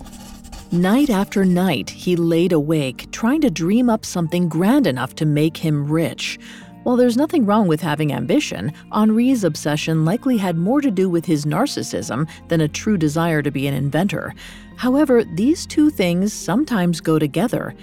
Night 0.72 1.12
after 1.12 1.46
night, 1.46 1.88
he 1.88 2.16
laid 2.16 2.54
awake, 2.54 3.12
trying 3.12 3.42
to 3.42 3.52
dream 3.52 3.92
up 3.92 4.04
something 4.04 4.50
grand 4.50 4.88
enough 4.88 5.14
to 5.18 5.26
make 5.28 5.56
him 5.56 5.88
rich. 5.88 6.40
While 6.82 6.96
there's 6.96 7.16
nothing 7.16 7.46
wrong 7.46 7.68
with 7.68 7.80
having 7.80 8.12
ambition, 8.12 8.74
Henri's 8.92 9.44
obsession 9.44 10.04
likely 10.04 10.38
had 10.38 10.58
more 10.58 10.82
to 10.82 10.90
do 10.90 11.12
with 11.12 11.26
his 11.26 11.46
narcissism 11.46 12.28
than 12.48 12.62
a 12.62 12.68
true 12.68 12.98
desire 12.98 13.44
to 13.44 13.52
be 13.52 13.68
an 13.68 13.76
inventor. 13.76 14.34
However, 14.78 15.24
these 15.24 15.68
two 15.68 15.92
things 15.92 16.34
sometimes 16.34 17.02
go 17.02 17.20
together. 17.20 17.76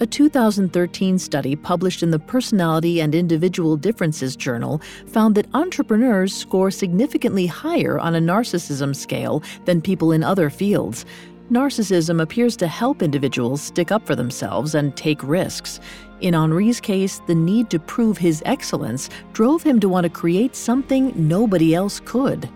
A 0.00 0.06
2013 0.06 1.18
study 1.18 1.54
published 1.54 2.02
in 2.02 2.10
the 2.10 2.18
Personality 2.18 3.00
and 3.00 3.14
Individual 3.14 3.76
Differences 3.76 4.34
Journal 4.34 4.80
found 5.06 5.34
that 5.36 5.46
entrepreneurs 5.54 6.34
score 6.34 6.70
significantly 6.70 7.46
higher 7.46 8.00
on 8.00 8.16
a 8.16 8.20
narcissism 8.20 8.96
scale 8.96 9.42
than 9.64 9.80
people 9.80 10.10
in 10.10 10.24
other 10.24 10.50
fields. 10.50 11.04
Narcissism 11.52 12.20
appears 12.20 12.56
to 12.56 12.66
help 12.66 13.02
individuals 13.02 13.62
stick 13.62 13.92
up 13.92 14.04
for 14.04 14.16
themselves 14.16 14.74
and 14.74 14.96
take 14.96 15.22
risks. 15.22 15.78
In 16.20 16.34
Henri's 16.34 16.80
case, 16.80 17.20
the 17.26 17.34
need 17.34 17.70
to 17.70 17.78
prove 17.78 18.18
his 18.18 18.42
excellence 18.44 19.08
drove 19.34 19.62
him 19.62 19.78
to 19.80 19.88
want 19.88 20.04
to 20.04 20.10
create 20.10 20.56
something 20.56 21.12
nobody 21.14 21.74
else 21.74 22.00
could. 22.04 22.48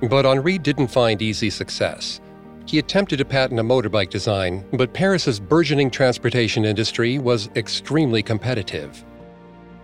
But 0.00 0.24
Henri 0.24 0.58
didn't 0.58 0.88
find 0.88 1.20
easy 1.20 1.50
success. 1.50 2.20
He 2.66 2.78
attempted 2.78 3.18
to 3.18 3.24
patent 3.24 3.60
a 3.60 3.62
motorbike 3.62 4.10
design, 4.10 4.64
but 4.72 4.92
Paris's 4.92 5.38
burgeoning 5.38 5.90
transportation 5.90 6.64
industry 6.64 7.18
was 7.18 7.50
extremely 7.56 8.22
competitive. 8.22 9.04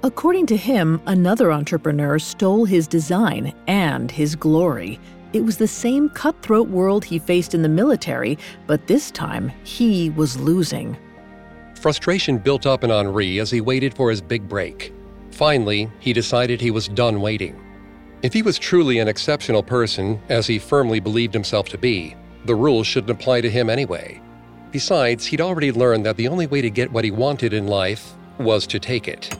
According 0.02 0.46
to 0.46 0.56
him, 0.56 1.00
another 1.06 1.52
entrepreneur 1.52 2.18
stole 2.18 2.64
his 2.64 2.88
design 2.88 3.52
and 3.66 4.10
his 4.10 4.34
glory. 4.34 4.98
It 5.34 5.44
was 5.44 5.58
the 5.58 5.68
same 5.68 6.08
cutthroat 6.08 6.68
world 6.68 7.04
he 7.04 7.18
faced 7.18 7.54
in 7.54 7.62
the 7.62 7.68
military, 7.68 8.38
but 8.66 8.86
this 8.86 9.10
time 9.10 9.52
he 9.62 10.10
was 10.10 10.40
losing. 10.40 10.96
Frustration 11.74 12.38
built 12.38 12.66
up 12.66 12.82
in 12.82 12.90
Henri 12.90 13.38
as 13.40 13.50
he 13.50 13.60
waited 13.60 13.94
for 13.94 14.10
his 14.10 14.22
big 14.22 14.48
break. 14.48 14.92
Finally, 15.30 15.90
he 16.00 16.12
decided 16.12 16.60
he 16.60 16.70
was 16.70 16.88
done 16.88 17.20
waiting. 17.20 17.62
If 18.22 18.32
he 18.32 18.42
was 18.42 18.58
truly 18.58 18.98
an 18.98 19.08
exceptional 19.08 19.62
person, 19.62 20.20
as 20.28 20.46
he 20.46 20.58
firmly 20.58 20.98
believed 21.00 21.32
himself 21.32 21.68
to 21.68 21.78
be, 21.78 22.16
the 22.44 22.54
rules 22.54 22.86
shouldn't 22.86 23.10
apply 23.10 23.40
to 23.40 23.50
him 23.50 23.68
anyway. 23.70 24.20
Besides, 24.70 25.26
he'd 25.26 25.40
already 25.40 25.72
learned 25.72 26.06
that 26.06 26.16
the 26.16 26.28
only 26.28 26.46
way 26.46 26.60
to 26.60 26.70
get 26.70 26.92
what 26.92 27.04
he 27.04 27.10
wanted 27.10 27.52
in 27.52 27.66
life 27.66 28.12
was 28.38 28.66
to 28.68 28.78
take 28.78 29.08
it. 29.08 29.34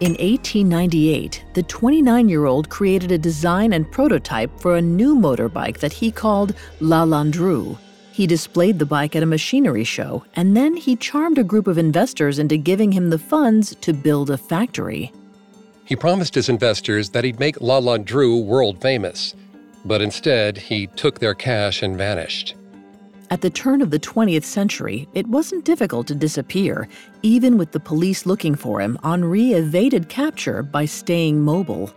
In 0.00 0.12
1898, 0.12 1.44
the 1.54 1.62
29 1.62 2.28
year 2.28 2.46
old 2.46 2.68
created 2.68 3.12
a 3.12 3.18
design 3.18 3.72
and 3.72 3.90
prototype 3.90 4.50
for 4.60 4.76
a 4.76 4.82
new 4.82 5.14
motorbike 5.14 5.78
that 5.78 5.92
he 5.92 6.10
called 6.10 6.54
La 6.80 7.04
Landru. 7.04 7.78
He 8.10 8.26
displayed 8.26 8.78
the 8.78 8.86
bike 8.86 9.16
at 9.16 9.22
a 9.22 9.26
machinery 9.26 9.84
show, 9.84 10.24
and 10.34 10.56
then 10.56 10.76
he 10.76 10.96
charmed 10.96 11.38
a 11.38 11.44
group 11.44 11.66
of 11.66 11.78
investors 11.78 12.38
into 12.38 12.56
giving 12.56 12.92
him 12.92 13.10
the 13.10 13.18
funds 13.18 13.74
to 13.76 13.92
build 13.92 14.30
a 14.30 14.36
factory. 14.36 15.12
He 15.84 15.96
promised 15.96 16.34
his 16.34 16.48
investors 16.48 17.10
that 17.10 17.24
he'd 17.24 17.38
make 17.38 17.60
La 17.60 17.80
Landru 17.80 18.44
world 18.44 18.80
famous 18.80 19.34
but 19.84 20.02
instead 20.02 20.56
he 20.56 20.86
took 20.88 21.18
their 21.18 21.34
cash 21.34 21.82
and 21.82 21.96
vanished. 21.96 22.54
At 23.30 23.40
the 23.40 23.50
turn 23.50 23.80
of 23.80 23.90
the 23.90 23.98
20th 23.98 24.44
century, 24.44 25.08
it 25.14 25.26
wasn't 25.26 25.64
difficult 25.64 26.06
to 26.08 26.14
disappear. 26.14 26.88
Even 27.22 27.56
with 27.56 27.72
the 27.72 27.80
police 27.80 28.26
looking 28.26 28.54
for 28.54 28.80
him, 28.80 28.98
Henri 29.02 29.52
evaded 29.52 30.08
capture 30.08 30.62
by 30.62 30.84
staying 30.84 31.40
mobile. 31.42 31.92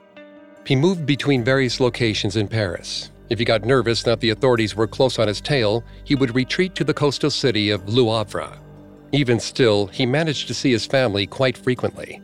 He 0.66 0.76
moved 0.76 1.06
between 1.06 1.44
various 1.44 1.80
locations 1.80 2.38
in 2.38 2.48
Paris. 2.48 3.12
If 3.30 3.40
he 3.40 3.46
got 3.46 3.66
nervous 3.66 4.04
that 4.04 4.22
the 4.22 4.30
authorities 4.30 4.76
were 4.76 4.88
close 4.88 5.20
on 5.20 5.28
his 5.28 5.42
tail, 5.42 5.84
he 6.06 6.16
would 6.16 6.34
retreat 6.34 6.76
to 6.76 6.84
the 6.84 6.94
coastal 6.94 7.30
city 7.30 7.70
of 7.70 7.88
Le 7.88 8.18
Havre. 8.18 8.58
Even 9.12 9.40
still, 9.40 9.88
he 9.88 10.06
managed 10.06 10.48
to 10.48 10.54
see 10.54 10.72
his 10.72 10.86
family 10.86 11.28
quite 11.28 11.58
frequently. 11.58 12.22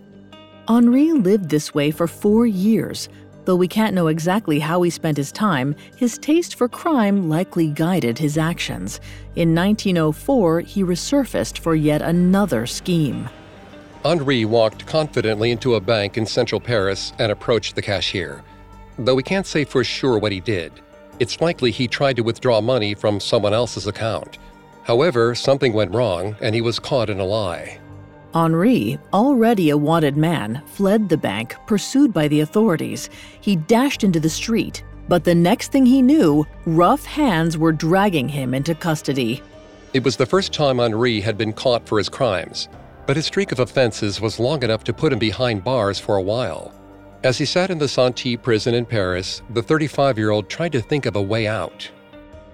Henri 0.67 1.11
lived 1.11 1.49
this 1.49 1.73
way 1.73 1.91
for 1.91 2.07
four 2.07 2.45
years, 2.45 3.09
Though 3.45 3.55
we 3.57 3.67
can't 3.67 3.93
know 3.93 4.07
exactly 4.07 4.59
how 4.59 4.81
he 4.83 4.89
spent 4.89 5.17
his 5.17 5.31
time, 5.31 5.75
his 5.97 6.17
taste 6.17 6.55
for 6.55 6.69
crime 6.69 7.29
likely 7.29 7.67
guided 7.67 8.17
his 8.17 8.37
actions. 8.37 9.01
In 9.35 9.53
1904, 9.53 10.61
he 10.61 10.83
resurfaced 10.83 11.57
for 11.57 11.75
yet 11.75 12.01
another 12.01 12.65
scheme. 12.65 13.29
Henri 14.05 14.45
walked 14.45 14.85
confidently 14.85 15.51
into 15.51 15.75
a 15.75 15.81
bank 15.81 16.17
in 16.17 16.25
central 16.25 16.61
Paris 16.61 17.13
and 17.19 17.31
approached 17.31 17.75
the 17.75 17.81
cashier. 17.81 18.43
Though 18.97 19.15
we 19.15 19.23
can't 19.23 19.47
say 19.47 19.65
for 19.65 19.83
sure 19.83 20.17
what 20.17 20.31
he 20.31 20.39
did, 20.39 20.71
it's 21.19 21.41
likely 21.41 21.71
he 21.71 21.87
tried 21.87 22.15
to 22.17 22.23
withdraw 22.23 22.61
money 22.61 22.93
from 22.93 23.19
someone 23.19 23.53
else's 23.53 23.87
account. 23.87 24.37
However, 24.83 25.35
something 25.35 25.73
went 25.73 25.93
wrong 25.93 26.35
and 26.41 26.53
he 26.53 26.61
was 26.61 26.79
caught 26.79 27.09
in 27.09 27.19
a 27.19 27.25
lie. 27.25 27.79
Henri, 28.33 28.97
already 29.13 29.69
a 29.69 29.77
wanted 29.77 30.17
man, 30.17 30.61
fled 30.65 31.09
the 31.09 31.17
bank, 31.17 31.55
pursued 31.67 32.11
by 32.11 32.27
the 32.27 32.39
authorities. 32.39 33.09
He 33.41 33.55
dashed 33.55 34.03
into 34.03 34.19
the 34.19 34.29
street, 34.29 34.83
but 35.07 35.23
the 35.23 35.35
next 35.35 35.71
thing 35.71 35.85
he 35.85 36.01
knew, 36.01 36.45
rough 36.65 37.05
hands 37.05 37.57
were 37.57 37.71
dragging 37.71 38.29
him 38.29 38.53
into 38.53 38.73
custody. 38.75 39.41
It 39.93 40.03
was 40.03 40.17
the 40.17 40.25
first 40.25 40.53
time 40.53 40.79
Henri 40.79 41.21
had 41.21 41.37
been 41.37 41.53
caught 41.53 41.87
for 41.87 41.97
his 41.97 42.09
crimes, 42.09 42.69
but 43.05 43.15
his 43.15 43.25
streak 43.27 43.51
of 43.51 43.59
offenses 43.59 44.19
was 44.19 44.39
long 44.39 44.63
enough 44.63 44.83
to 44.85 44.93
put 44.93 45.13
him 45.13 45.19
behind 45.19 45.63
bars 45.63 45.99
for 45.99 46.15
a 46.15 46.21
while. 46.21 46.73
As 47.23 47.37
he 47.37 47.45
sat 47.45 47.69
in 47.69 47.77
the 47.77 47.85
Santé 47.85 48.41
prison 48.41 48.73
in 48.73 48.85
Paris, 48.85 49.41
the 49.51 49.63
35 49.63 50.17
year 50.17 50.31
old 50.31 50.49
tried 50.49 50.71
to 50.71 50.81
think 50.81 51.05
of 51.05 51.15
a 51.15 51.21
way 51.21 51.47
out. 51.47 51.89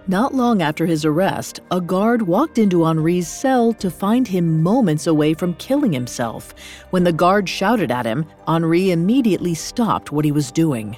Not 0.08 0.34
long 0.34 0.62
after 0.62 0.86
his 0.86 1.06
arrest, 1.06 1.60
a 1.70 1.80
guard 1.80 2.24
walked 2.24 2.58
into 2.58 2.86
Henri's 2.86 3.28
cell 3.28 3.74
to 3.74 3.92
find 3.92 4.28
him 4.28 4.64
moments 4.64 5.06
away 5.06 5.34
from 5.34 5.54
killing 5.56 5.94
himself. 5.94 6.56
When 6.90 7.04
the 7.04 7.14
guard 7.14 7.48
shouted 7.48 7.92
at 7.92 8.06
him, 8.06 8.26
Henri 8.48 8.92
immediately 8.92 9.54
stopped 9.54 10.12
what 10.12 10.26
he 10.26 10.32
was 10.32 10.52
doing. 10.52 10.98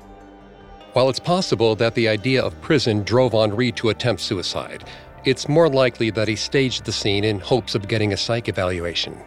While 0.94 1.10
it's 1.10 1.20
possible 1.20 1.76
that 1.76 1.96
the 1.96 2.08
idea 2.08 2.42
of 2.42 2.60
prison 2.62 3.04
drove 3.04 3.34
Henri 3.34 3.72
to 3.74 3.90
attempt 3.90 4.22
suicide, 4.22 4.86
it's 5.24 5.48
more 5.48 5.70
likely 5.70 6.10
that 6.12 6.28
he 6.28 6.36
staged 6.36 6.86
the 6.86 6.92
scene 6.92 7.24
in 7.24 7.40
hopes 7.40 7.76
of 7.76 7.88
getting 7.88 8.14
a 8.14 8.18
psych 8.18 8.50
evaluation. 8.50 9.18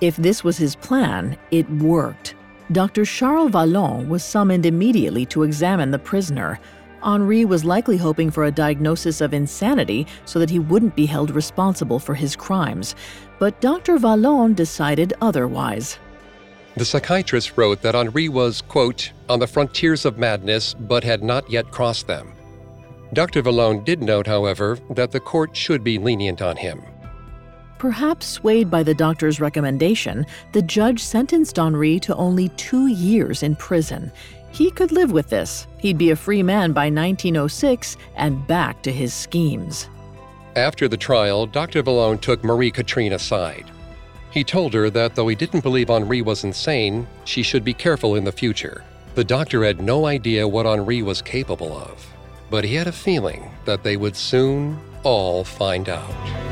If 0.00 0.16
this 0.16 0.42
was 0.44 0.56
his 0.58 0.76
plan, 0.76 1.36
it 1.50 1.68
worked. 1.70 2.34
Dr. 2.72 3.04
Charles 3.04 3.50
Vallon 3.50 4.08
was 4.08 4.22
summoned 4.22 4.64
immediately 4.64 5.26
to 5.26 5.42
examine 5.42 5.90
the 5.90 5.98
prisoner. 5.98 6.60
Henri 7.02 7.44
was 7.44 7.64
likely 7.64 7.96
hoping 7.96 8.30
for 8.30 8.44
a 8.44 8.50
diagnosis 8.50 9.20
of 9.20 9.34
insanity 9.34 10.06
so 10.24 10.38
that 10.38 10.50
he 10.50 10.58
wouldn't 10.58 10.96
be 10.96 11.06
held 11.06 11.30
responsible 11.30 11.98
for 11.98 12.14
his 12.14 12.36
crimes. 12.36 12.94
But 13.38 13.60
Dr. 13.60 13.98
Vallon 13.98 14.54
decided 14.54 15.14
otherwise. 15.20 15.98
The 16.76 16.84
psychiatrist 16.84 17.56
wrote 17.56 17.82
that 17.82 17.94
Henri 17.94 18.28
was, 18.28 18.62
quote, 18.62 19.12
on 19.28 19.38
the 19.38 19.46
frontiers 19.46 20.04
of 20.04 20.18
madness 20.18 20.74
but 20.74 21.02
had 21.02 21.22
not 21.22 21.50
yet 21.50 21.70
crossed 21.70 22.06
them. 22.06 22.32
Dr. 23.12 23.42
Vallon 23.42 23.82
did 23.82 24.02
note, 24.02 24.26
however, 24.26 24.78
that 24.90 25.10
the 25.10 25.18
court 25.18 25.56
should 25.56 25.82
be 25.82 25.98
lenient 25.98 26.42
on 26.42 26.56
him. 26.56 26.82
Perhaps 27.78 28.26
swayed 28.26 28.70
by 28.70 28.82
the 28.82 28.94
doctor's 28.94 29.40
recommendation, 29.40 30.26
the 30.52 30.60
judge 30.62 31.02
sentenced 31.02 31.58
Henri 31.58 31.98
to 32.00 32.14
only 32.14 32.50
two 32.50 32.88
years 32.88 33.42
in 33.42 33.56
prison. 33.56 34.12
He 34.52 34.70
could 34.70 34.92
live 34.92 35.12
with 35.12 35.28
this. 35.28 35.66
He'd 35.78 35.98
be 35.98 36.10
a 36.10 36.16
free 36.16 36.42
man 36.42 36.72
by 36.72 36.86
1906 36.86 37.96
and 38.16 38.46
back 38.46 38.82
to 38.82 38.92
his 38.92 39.14
schemes. 39.14 39.88
After 40.56 40.88
the 40.88 40.96
trial, 40.96 41.46
Dr. 41.46 41.82
Vallon 41.82 42.18
took 42.18 42.42
Marie 42.42 42.70
Catherine 42.72 43.12
aside. 43.12 43.70
He 44.30 44.44
told 44.44 44.74
her 44.74 44.90
that 44.90 45.14
though 45.14 45.28
he 45.28 45.34
didn't 45.34 45.62
believe 45.62 45.90
Henri 45.90 46.22
was 46.22 46.44
insane, 46.44 47.06
she 47.24 47.42
should 47.42 47.64
be 47.64 47.74
careful 47.74 48.16
in 48.16 48.24
the 48.24 48.32
future. 48.32 48.84
The 49.14 49.24
doctor 49.24 49.64
had 49.64 49.80
no 49.80 50.06
idea 50.06 50.46
what 50.46 50.66
Henri 50.66 51.02
was 51.02 51.22
capable 51.22 51.76
of, 51.76 52.06
but 52.48 52.64
he 52.64 52.74
had 52.74 52.86
a 52.86 52.92
feeling 52.92 53.50
that 53.64 53.82
they 53.82 53.96
would 53.96 54.16
soon 54.16 54.78
all 55.02 55.44
find 55.44 55.88
out. 55.88 56.49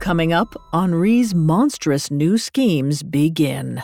Coming 0.00 0.32
up, 0.32 0.54
Henri's 0.72 1.34
monstrous 1.34 2.10
new 2.10 2.38
schemes 2.38 3.02
begin. 3.02 3.82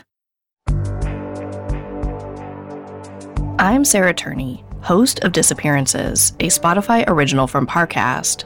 I'm 3.58 3.84
Sarah 3.84 4.14
Turney, 4.14 4.64
host 4.80 5.22
of 5.24 5.32
Disappearances, 5.32 6.30
a 6.40 6.46
Spotify 6.46 7.04
original 7.06 7.46
from 7.46 7.66
Parcast. 7.66 8.44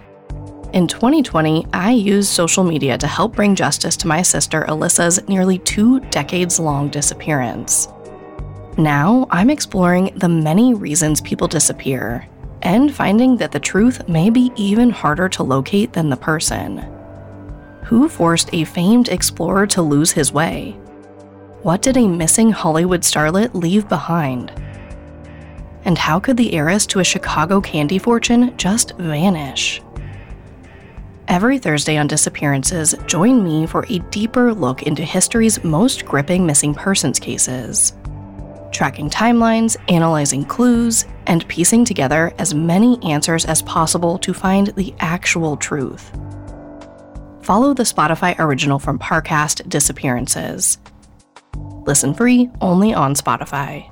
In 0.75 0.89
2020, 0.89 1.69
I 1.73 1.93
used 1.93 2.31
social 2.31 2.65
media 2.65 2.99
to 2.99 3.07
help 3.07 3.37
bring 3.37 3.55
justice 3.55 3.97
to 3.99 4.09
my 4.09 4.23
sister 4.23 4.65
Alyssa's 4.69 5.29
nearly 5.29 5.59
two 5.59 6.01
decades 6.11 6.59
long 6.59 6.89
disappearance. 6.89 7.87
Now, 8.79 9.29
I'm 9.31 9.49
exploring 9.49 10.13
the 10.17 10.29
many 10.29 10.75
reasons 10.75 11.21
people 11.21 11.47
disappear 11.47 12.27
and 12.63 12.93
finding 12.93 13.37
that 13.37 13.53
the 13.53 13.61
truth 13.61 14.09
may 14.09 14.29
be 14.29 14.51
even 14.57 14.91
harder 14.91 15.29
to 15.29 15.45
locate 15.45 15.93
than 15.93 16.11
the 16.11 16.17
person. 16.17 17.00
Who 17.91 18.09
forced 18.09 18.51
a 18.53 18.63
famed 18.63 19.09
explorer 19.09 19.67
to 19.67 19.83
lose 19.83 20.13
his 20.13 20.33
way? 20.33 20.79
What 21.63 21.83
did 21.83 21.97
a 21.97 22.07
missing 22.07 22.53
Hollywood 22.53 23.01
starlet 23.01 23.53
leave 23.53 23.89
behind? 23.89 24.53
And 25.85 25.99
how 25.99 26.21
could 26.21 26.37
the 26.37 26.55
heiress 26.55 26.87
to 26.87 27.01
a 27.01 27.05
Chicago 27.05 27.61
candy 27.61 27.99
fortune 27.99 28.57
just 28.57 28.97
vanish? 28.97 29.83
Every 31.27 31.59
Thursday 31.59 31.97
on 31.97 32.07
Disappearances, 32.07 32.95
join 33.09 33.43
me 33.43 33.67
for 33.67 33.85
a 33.89 33.99
deeper 34.13 34.55
look 34.55 34.85
into 34.85 35.03
history's 35.03 35.65
most 35.65 36.05
gripping 36.05 36.47
missing 36.47 36.77
persons 36.77 37.19
cases. 37.19 37.95
Tracking 38.71 39.11
timelines, 39.11 39.77
analyzing 39.89 40.45
clues, 40.45 41.07
and 41.27 41.49
piecing 41.49 41.85
together 41.85 42.33
as 42.39 42.55
many 42.55 43.03
answers 43.03 43.45
as 43.47 43.63
possible 43.63 44.17
to 44.19 44.33
find 44.33 44.69
the 44.77 44.95
actual 45.01 45.57
truth. 45.57 46.13
Follow 47.51 47.75
the 47.75 47.83
Spotify 47.83 48.39
original 48.39 48.79
from 48.79 48.97
Parcast 49.01 49.69
Disappearances. 49.69 50.79
Listen 51.85 52.15
free 52.15 52.49
only 52.61 52.95
on 52.95 53.15
Spotify. 53.15 53.91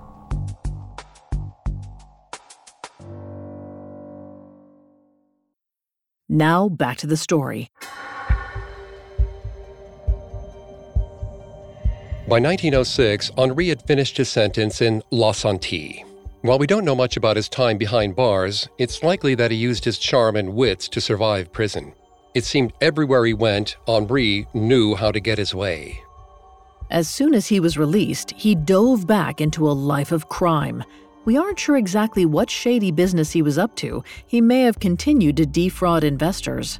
Now 6.29 6.69
back 6.69 6.99
to 6.99 7.09
the 7.09 7.17
story. 7.17 7.73
By 12.29 12.39
1906, 12.39 13.33
Henri 13.37 13.71
had 13.71 13.83
finished 13.83 14.19
his 14.19 14.29
sentence 14.29 14.81
in 14.81 15.03
La 15.11 15.33
Santé. 15.33 16.05
While 16.43 16.61
we 16.61 16.69
don't 16.69 16.85
know 16.85 16.95
much 16.95 17.17
about 17.17 17.35
his 17.35 17.49
time 17.49 17.77
behind 17.77 18.15
bars, 18.15 18.69
it's 18.79 19.03
likely 19.03 19.35
that 19.35 19.51
he 19.51 19.57
used 19.57 19.85
his 19.85 19.99
charm 19.99 20.37
and 20.37 20.55
wits 20.55 20.89
to 20.91 21.01
survive 21.01 21.53
prison. 21.53 21.93
It 22.39 22.45
seemed 22.45 22.73
everywhere 22.81 23.27
he 23.27 23.35
went, 23.35 23.79
Henri 23.89 24.47
knew 24.55 24.95
how 24.95 25.11
to 25.11 25.19
get 25.19 25.39
his 25.39 25.57
way. 25.57 26.01
As 26.89 27.09
soon 27.09 27.35
as 27.35 27.49
he 27.49 27.59
was 27.59 27.77
released, 27.77 28.31
he 28.31 28.55
dove 28.55 29.09
back 29.09 29.41
into 29.41 29.69
a 29.69 29.75
life 29.75 30.13
of 30.13 30.29
crime. 30.29 30.85
We 31.25 31.37
aren't 31.37 31.59
sure 31.59 31.77
exactly 31.77 32.27
what 32.27 32.49
shady 32.49 32.93
business 32.93 33.33
he 33.33 33.43
was 33.43 33.59
up 33.59 33.75
to. 33.83 34.05
He 34.25 34.41
may 34.41 34.61
have 34.61 34.79
continued 34.79 35.37
to 35.39 35.47
defraud 35.47 36.05
investors. 36.05 36.79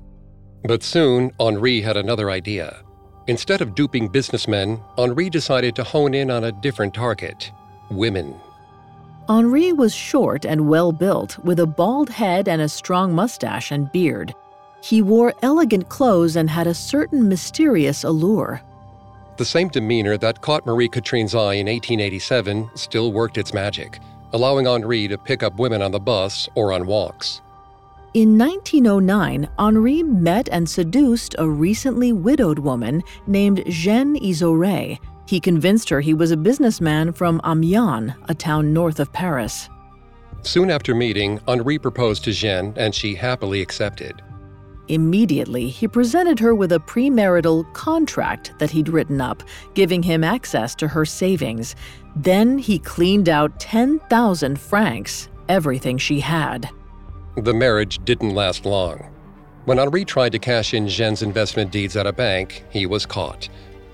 But 0.63 0.85
soon, 0.85 1.33
Henri 1.41 1.81
had 1.81 1.97
another 1.97 2.31
idea. 2.31 2.85
Instead 3.27 3.61
of 3.61 3.75
duping 3.75 4.07
businessmen, 4.07 4.81
Henri 4.97 5.29
decided 5.29 5.75
to 5.75 5.83
hone 5.83 6.15
in 6.15 6.31
on 6.31 6.45
a 6.45 6.53
different 6.53 6.95
target 6.95 7.51
women. 7.91 8.33
Henri 9.29 9.73
was 9.73 9.93
short 9.93 10.47
and 10.47 10.69
well 10.69 10.93
built, 10.93 11.37
with 11.45 11.59
a 11.59 11.67
bald 11.67 12.11
head 12.11 12.47
and 12.47 12.63
a 12.63 12.69
strong 12.69 13.13
mustache 13.13 13.73
and 13.73 13.91
beard. 13.91 14.33
He 14.83 15.03
wore 15.03 15.35
elegant 15.43 15.89
clothes 15.89 16.37
and 16.37 16.49
had 16.49 16.67
a 16.67 16.75
certain 16.75 17.29
mysterious 17.29 18.05
allure. 18.05 18.63
The 19.37 19.45
same 19.45 19.69
demeanor 19.69 20.17
that 20.19 20.41
caught 20.41 20.67
Marie 20.67 20.89
Catherine's 20.89 21.35
eye 21.35 21.55
in 21.55 21.67
1887 21.67 22.71
still 22.75 23.13
worked 23.13 23.39
its 23.39 23.55
magic 23.55 24.01
allowing 24.33 24.67
Henri 24.67 25.09
to 25.09 25.19
pick 25.19 25.43
up 25.43 25.59
women 25.59 25.83
on 25.83 25.91
the 25.91 26.01
bus 26.01 26.49
or 26.55 26.73
on 26.73 26.87
walks. 26.87 27.41
In 28.15 28.39
1909, 28.39 29.49
Henri 29.59 30.03
met 30.03 30.49
and 30.51 30.69
seduced 30.69 31.35
a 31.39 31.49
recently 31.49 32.13
widowed 32.13 32.59
woman 32.59 33.03
named 33.27 33.63
Jeanne 33.69 34.17
Isoret. 34.17 34.99
He 35.27 35.41
convinced 35.41 35.91
her 35.91 36.01
he 36.01 36.15
was 36.15 36.31
a 36.31 36.37
businessman 36.37 37.13
from 37.13 37.41
Amiens, 37.45 38.13
a 38.29 38.35
town 38.35 38.73
north 38.73 38.99
of 38.99 39.13
Paris. 39.13 39.69
Soon 40.43 40.71
after 40.71 40.95
meeting, 40.95 41.41
Henri 41.47 41.79
proposed 41.79 42.25
to 42.25 42.33
Jeanne 42.33 42.73
and 42.77 42.95
she 42.95 43.15
happily 43.15 43.61
accepted. 43.61 44.23
Immediately, 44.89 45.69
he 45.69 45.87
presented 45.87 46.39
her 46.39 46.55
with 46.55 46.73
a 46.73 46.79
premarital 46.79 47.73
contract 47.75 48.55
that 48.59 48.71
he'd 48.71 48.89
written 48.89 49.21
up, 49.21 49.43
giving 49.75 50.03
him 50.03 50.25
access 50.25 50.75
to 50.77 50.89
her 50.89 51.05
savings. 51.05 51.77
Then 52.17 52.59
he 52.59 52.79
cleaned 52.79 53.29
out 53.29 53.61
10,000 53.61 54.59
francs, 54.59 55.29
everything 55.49 55.99
she 55.99 56.21
had. 56.21 56.71
The 57.37 57.55
marriage 57.55 58.01
didn't 58.05 58.35
last 58.35 58.65
long. 58.65 59.11
When 59.67 59.79
Henri 59.79 60.07
tried 60.07 60.33
to 60.33 60.39
cash 60.39 60.73
in 60.73 60.89
Jeanne's 60.89 61.23
investment 61.23 61.71
deeds 61.71 61.95
at 61.95 62.07
a 62.07 62.13
bank, 62.13 62.65
he 62.71 62.87
was 62.87 63.05
caught. 63.05 63.51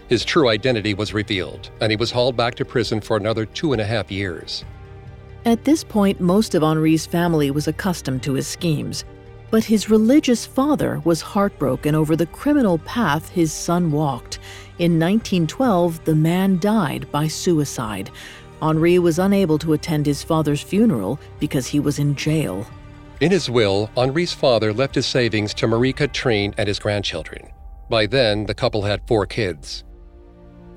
His 0.09 0.25
true 0.25 0.49
identity 0.49 0.95
was 0.95 1.13
revealed, 1.13 1.71
and 1.81 1.91
he 1.91 1.97
was 1.97 2.13
hauled 2.13 2.37
back 2.37 2.55
to 2.57 2.65
prison 2.65 3.01
for 3.01 3.17
another 3.17 3.45
two 3.45 3.73
and 3.73 3.81
a 3.81 3.85
half 3.85 4.13
years. 4.13 4.65
At 5.45 5.65
this 5.65 5.83
point, 5.83 6.21
most 6.21 6.55
of 6.55 6.63
Henri's 6.63 7.05
family 7.05 7.51
was 7.51 7.67
accustomed 7.67 8.23
to 8.23 8.35
his 8.35 8.47
schemes. 8.47 9.05
But 9.55 9.63
his 9.63 9.89
religious 9.89 10.45
father 10.45 11.01
was 11.05 11.21
heartbroken 11.21 11.95
over 11.95 12.17
the 12.17 12.27
criminal 12.27 12.79
path 12.79 13.29
his 13.29 13.53
son 13.53 13.93
walked. 13.93 14.41
In 14.81 14.99
1912, 14.99 16.05
the 16.05 16.17
man 16.17 16.59
died 16.59 17.07
by 17.13 17.29
suicide. 17.29 18.11
Henri 18.61 18.99
was 18.99 19.21
unable 19.21 19.57
to 19.59 19.75
attend 19.75 20.07
his 20.07 20.25
father's 20.25 20.61
funeral 20.61 21.21
because 21.39 21.69
he 21.69 21.79
was 21.79 22.01
in 22.01 22.17
jail. 22.17 22.67
In 23.21 23.31
his 23.31 23.49
will, 23.49 23.89
Henri's 23.97 24.33
father 24.33 24.73
left 24.73 24.97
his 24.97 25.07
savings 25.07 25.55
to 25.55 25.69
Marie 25.69 25.93
Catherine 25.93 26.53
and 26.59 26.67
his 26.67 26.81
grandchildren. 26.81 27.49
By 27.89 28.07
then, 28.07 28.47
the 28.47 28.55
couple 28.55 28.83
had 28.83 29.07
four 29.07 29.25
kids. 29.25 29.85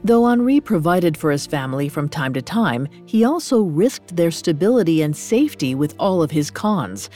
Though 0.03 0.25
Henri 0.25 0.59
provided 0.59 1.17
for 1.17 1.31
his 1.31 1.47
family 1.47 1.89
from 1.89 2.07
time 2.07 2.33
to 2.35 2.43
time, 2.43 2.87
he 3.07 3.25
also 3.25 3.63
risked 3.63 4.15
their 4.15 4.29
stability 4.29 5.01
and 5.01 5.17
safety 5.17 5.73
with 5.73 5.95
all 5.97 6.21
of 6.21 6.29
his 6.29 6.51
cons. 6.51 7.09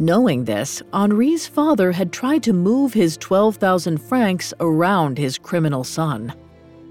Knowing 0.00 0.44
this, 0.44 0.80
Henri's 0.92 1.48
father 1.48 1.90
had 1.90 2.12
tried 2.12 2.40
to 2.44 2.52
move 2.52 2.94
his 2.94 3.16
12,000 3.16 3.98
francs 3.98 4.54
around 4.60 5.18
his 5.18 5.36
criminal 5.36 5.82
son. 5.82 6.32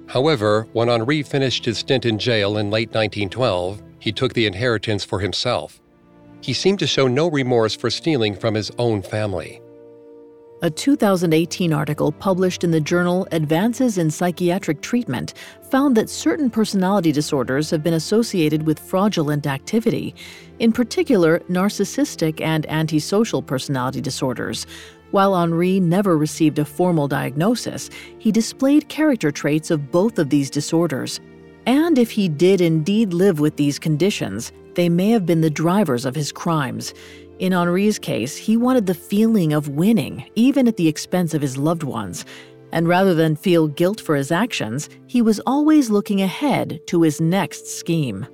However, 0.07 0.67
when 0.73 0.89
Henri 0.89 1.23
finished 1.23 1.63
his 1.63 1.77
stint 1.77 2.05
in 2.05 2.19
jail 2.19 2.57
in 2.57 2.69
late 2.69 2.89
1912, 2.89 3.81
he 3.99 4.11
took 4.11 4.33
the 4.33 4.45
inheritance 4.45 5.05
for 5.05 5.19
himself. 5.19 5.81
He 6.41 6.51
seemed 6.51 6.79
to 6.79 6.87
show 6.87 7.07
no 7.07 7.29
remorse 7.29 7.75
for 7.75 7.89
stealing 7.89 8.35
from 8.35 8.53
his 8.53 8.71
own 8.77 9.01
family. 9.01 9.61
A 10.63 10.71
2018 10.71 11.71
article 11.71 12.11
published 12.11 12.63
in 12.63 12.71
the 12.71 12.81
journal 12.81 13.27
Advances 13.31 13.99
in 13.99 14.09
Psychiatric 14.09 14.81
Treatment 14.81 15.35
found 15.69 15.95
that 15.95 16.09
certain 16.09 16.49
personality 16.49 17.11
disorders 17.11 17.69
have 17.69 17.83
been 17.83 17.93
associated 17.93 18.65
with 18.65 18.79
fraudulent 18.79 19.45
activity, 19.45 20.15
in 20.57 20.71
particular, 20.71 21.41
narcissistic 21.41 22.41
and 22.41 22.67
antisocial 22.71 23.43
personality 23.43 24.01
disorders. 24.01 24.65
While 25.11 25.35
Henri 25.35 25.79
never 25.79 26.17
received 26.17 26.57
a 26.57 26.65
formal 26.65 27.07
diagnosis, 27.07 27.91
he 28.17 28.31
displayed 28.31 28.89
character 28.89 29.29
traits 29.29 29.69
of 29.69 29.91
both 29.91 30.17
of 30.17 30.31
these 30.31 30.49
disorders. 30.49 31.19
And 31.67 31.99
if 31.99 32.09
he 32.09 32.27
did 32.27 32.61
indeed 32.61 33.13
live 33.13 33.39
with 33.39 33.57
these 33.57 33.77
conditions, 33.77 34.51
they 34.73 34.89
may 34.89 35.11
have 35.11 35.27
been 35.27 35.41
the 35.41 35.51
drivers 35.51 36.03
of 36.03 36.15
his 36.15 36.31
crimes. 36.31 36.95
In 37.39 37.53
Henri's 37.53 37.99
case, 37.99 38.35
he 38.35 38.57
wanted 38.57 38.87
the 38.87 38.95
feeling 38.95 39.53
of 39.53 39.69
winning, 39.69 40.25
even 40.35 40.67
at 40.67 40.77
the 40.77 40.87
expense 40.87 41.35
of 41.35 41.41
his 41.41 41.55
loved 41.57 41.83
ones. 41.83 42.25
And 42.71 42.87
rather 42.87 43.13
than 43.13 43.35
feel 43.35 43.67
guilt 43.67 44.01
for 44.01 44.15
his 44.15 44.31
actions, 44.31 44.89
he 45.05 45.21
was 45.21 45.39
always 45.45 45.89
looking 45.89 46.21
ahead 46.21 46.79
to 46.87 47.03
his 47.03 47.21
next 47.21 47.67
scheme. 47.67 48.25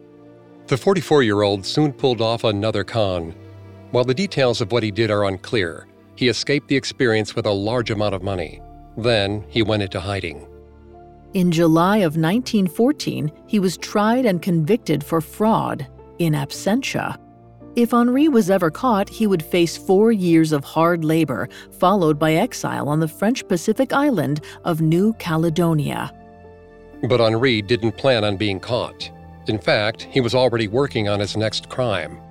The 0.67 0.77
44 0.77 1.23
year 1.23 1.41
old 1.41 1.65
soon 1.65 1.91
pulled 1.91 2.21
off 2.21 2.45
another 2.45 2.85
con. 2.85 3.35
While 3.91 4.05
the 4.05 4.13
details 4.13 4.61
of 4.61 4.71
what 4.71 4.83
he 4.83 4.89
did 4.89 5.11
are 5.11 5.25
unclear, 5.25 5.85
he 6.15 6.29
escaped 6.29 6.69
the 6.69 6.77
experience 6.77 7.35
with 7.35 7.45
a 7.45 7.51
large 7.51 7.91
amount 7.91 8.15
of 8.15 8.23
money. 8.23 8.61
Then 8.97 9.43
he 9.49 9.63
went 9.63 9.83
into 9.83 9.99
hiding. 9.99 10.47
In 11.33 11.51
July 11.51 11.97
of 11.97 12.15
1914, 12.15 13.31
he 13.47 13.59
was 13.59 13.75
tried 13.77 14.25
and 14.25 14.41
convicted 14.41 15.03
for 15.03 15.19
fraud 15.19 15.87
in 16.19 16.33
absentia. 16.33 17.17
If 17.75 17.91
Henri 17.91 18.27
was 18.27 18.51
ever 18.51 18.69
caught, 18.69 19.09
he 19.09 19.25
would 19.25 19.41
face 19.41 19.75
four 19.75 20.11
years 20.11 20.51
of 20.51 20.63
hard 20.63 21.03
labor, 21.03 21.49
followed 21.71 22.19
by 22.19 22.33
exile 22.33 22.87
on 22.87 22.99
the 22.99 23.07
French 23.07 23.47
Pacific 23.47 23.91
island 23.91 24.41
of 24.63 24.79
New 24.79 25.13
Caledonia. 25.13 26.13
But 27.09 27.19
Henri 27.19 27.63
didn't 27.63 27.97
plan 27.97 28.23
on 28.23 28.37
being 28.37 28.59
caught. 28.59 29.09
In 29.47 29.57
fact, 29.57 30.03
he 30.03 30.21
was 30.21 30.35
already 30.35 30.67
working 30.67 31.09
on 31.09 31.19
his 31.19 31.35
next 31.35 31.67
crime. 31.67 32.21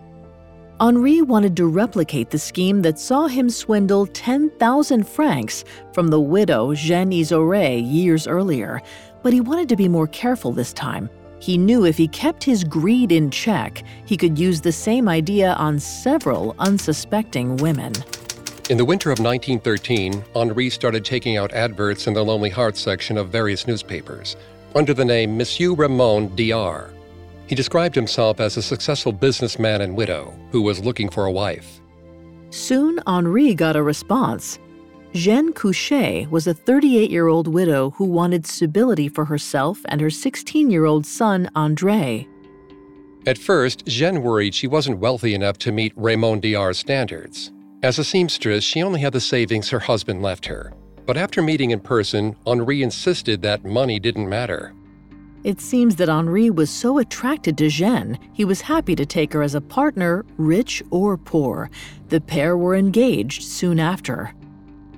Henri 0.78 1.22
wanted 1.22 1.56
to 1.56 1.66
replicate 1.66 2.30
the 2.30 2.38
scheme 2.38 2.82
that 2.82 3.00
saw 3.00 3.26
him 3.26 3.50
swindle 3.50 4.06
10,000 4.06 5.08
francs 5.08 5.64
from 5.92 6.08
the 6.08 6.20
widow 6.20 6.72
Jeanne 6.72 7.10
Isoret 7.10 7.82
years 7.84 8.28
earlier, 8.28 8.80
but 9.24 9.32
he 9.32 9.40
wanted 9.40 9.68
to 9.70 9.76
be 9.76 9.88
more 9.88 10.06
careful 10.06 10.52
this 10.52 10.72
time 10.72 11.10
He 11.42 11.58
knew 11.58 11.84
if 11.84 11.96
he 11.96 12.06
kept 12.06 12.44
his 12.44 12.62
greed 12.62 13.10
in 13.10 13.28
check, 13.28 13.82
he 14.04 14.16
could 14.16 14.38
use 14.38 14.60
the 14.60 14.70
same 14.70 15.08
idea 15.08 15.54
on 15.54 15.80
several 15.80 16.54
unsuspecting 16.60 17.56
women. 17.56 17.92
In 18.70 18.78
the 18.78 18.84
winter 18.84 19.10
of 19.10 19.18
1913, 19.18 20.24
Henri 20.36 20.70
started 20.70 21.04
taking 21.04 21.36
out 21.36 21.52
adverts 21.52 22.06
in 22.06 22.14
the 22.14 22.24
Lonely 22.24 22.48
Hearts 22.48 22.80
section 22.80 23.18
of 23.18 23.30
various 23.30 23.66
newspapers 23.66 24.36
under 24.76 24.94
the 24.94 25.04
name 25.04 25.36
Monsieur 25.36 25.72
Raymond 25.72 26.36
Diard. 26.36 26.94
He 27.48 27.56
described 27.56 27.96
himself 27.96 28.38
as 28.38 28.56
a 28.56 28.62
successful 28.62 29.10
businessman 29.10 29.80
and 29.80 29.96
widow 29.96 30.32
who 30.52 30.62
was 30.62 30.78
looking 30.78 31.08
for 31.08 31.24
a 31.24 31.32
wife. 31.32 31.80
Soon, 32.50 33.00
Henri 33.04 33.52
got 33.56 33.74
a 33.74 33.82
response. 33.82 34.60
Jeanne 35.14 35.52
Cuchet 35.52 36.30
was 36.30 36.46
a 36.46 36.54
38 36.54 37.10
year 37.10 37.26
old 37.26 37.46
widow 37.46 37.90
who 37.90 38.04
wanted 38.04 38.46
stability 38.46 39.08
for 39.10 39.26
herself 39.26 39.80
and 39.90 40.00
her 40.00 40.08
16 40.08 40.70
year 40.70 40.86
old 40.86 41.04
son, 41.04 41.50
Andre. 41.54 42.26
At 43.26 43.36
first, 43.36 43.84
Jeanne 43.86 44.22
worried 44.22 44.54
she 44.54 44.66
wasn't 44.66 45.00
wealthy 45.00 45.34
enough 45.34 45.58
to 45.58 45.72
meet 45.72 45.92
Raymond 45.96 46.40
Diard's 46.40 46.78
standards. 46.78 47.52
As 47.82 47.98
a 47.98 48.04
seamstress, 48.04 48.64
she 48.64 48.82
only 48.82 49.00
had 49.00 49.12
the 49.12 49.20
savings 49.20 49.68
her 49.68 49.80
husband 49.80 50.22
left 50.22 50.46
her. 50.46 50.72
But 51.04 51.18
after 51.18 51.42
meeting 51.42 51.72
in 51.72 51.80
person, 51.80 52.34
Henri 52.46 52.82
insisted 52.82 53.42
that 53.42 53.66
money 53.66 54.00
didn't 54.00 54.28
matter. 54.28 54.72
It 55.44 55.60
seems 55.60 55.96
that 55.96 56.08
Henri 56.08 56.48
was 56.48 56.70
so 56.70 56.98
attracted 56.98 57.58
to 57.58 57.68
Jeanne, 57.68 58.18
he 58.32 58.46
was 58.46 58.62
happy 58.62 58.96
to 58.96 59.04
take 59.04 59.34
her 59.34 59.42
as 59.42 59.54
a 59.54 59.60
partner, 59.60 60.24
rich 60.38 60.82
or 60.90 61.18
poor. 61.18 61.68
The 62.08 62.20
pair 62.20 62.56
were 62.56 62.76
engaged 62.76 63.42
soon 63.42 63.78
after. 63.78 64.32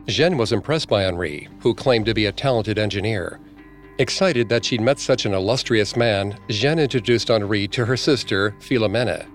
Jeanne 0.06 0.36
was 0.36 0.52
impressed 0.52 0.88
by 0.88 1.04
Henri, 1.04 1.48
who 1.60 1.74
claimed 1.74 2.06
to 2.06 2.14
be 2.14 2.26
a 2.26 2.32
talented 2.32 2.78
engineer. 2.78 3.40
Excited 3.98 4.48
that 4.48 4.64
she'd 4.64 4.80
met 4.80 4.98
such 4.98 5.24
an 5.24 5.32
illustrious 5.32 5.96
man, 5.96 6.38
Jeanne 6.48 6.78
introduced 6.78 7.30
Henri 7.30 7.66
to 7.68 7.84
her 7.84 7.96
sister, 7.96 8.54
Philomena. 8.60 9.26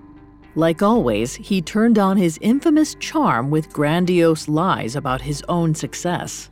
Like 0.55 0.81
always, 0.81 1.35
he 1.35 1.61
turned 1.61 1.97
on 1.97 2.17
his 2.17 2.37
infamous 2.41 2.95
charm 2.95 3.49
with 3.49 3.71
grandiose 3.71 4.47
lies 4.47 4.95
about 4.95 5.21
his 5.21 5.43
own 5.47 5.73
success. 5.73 6.49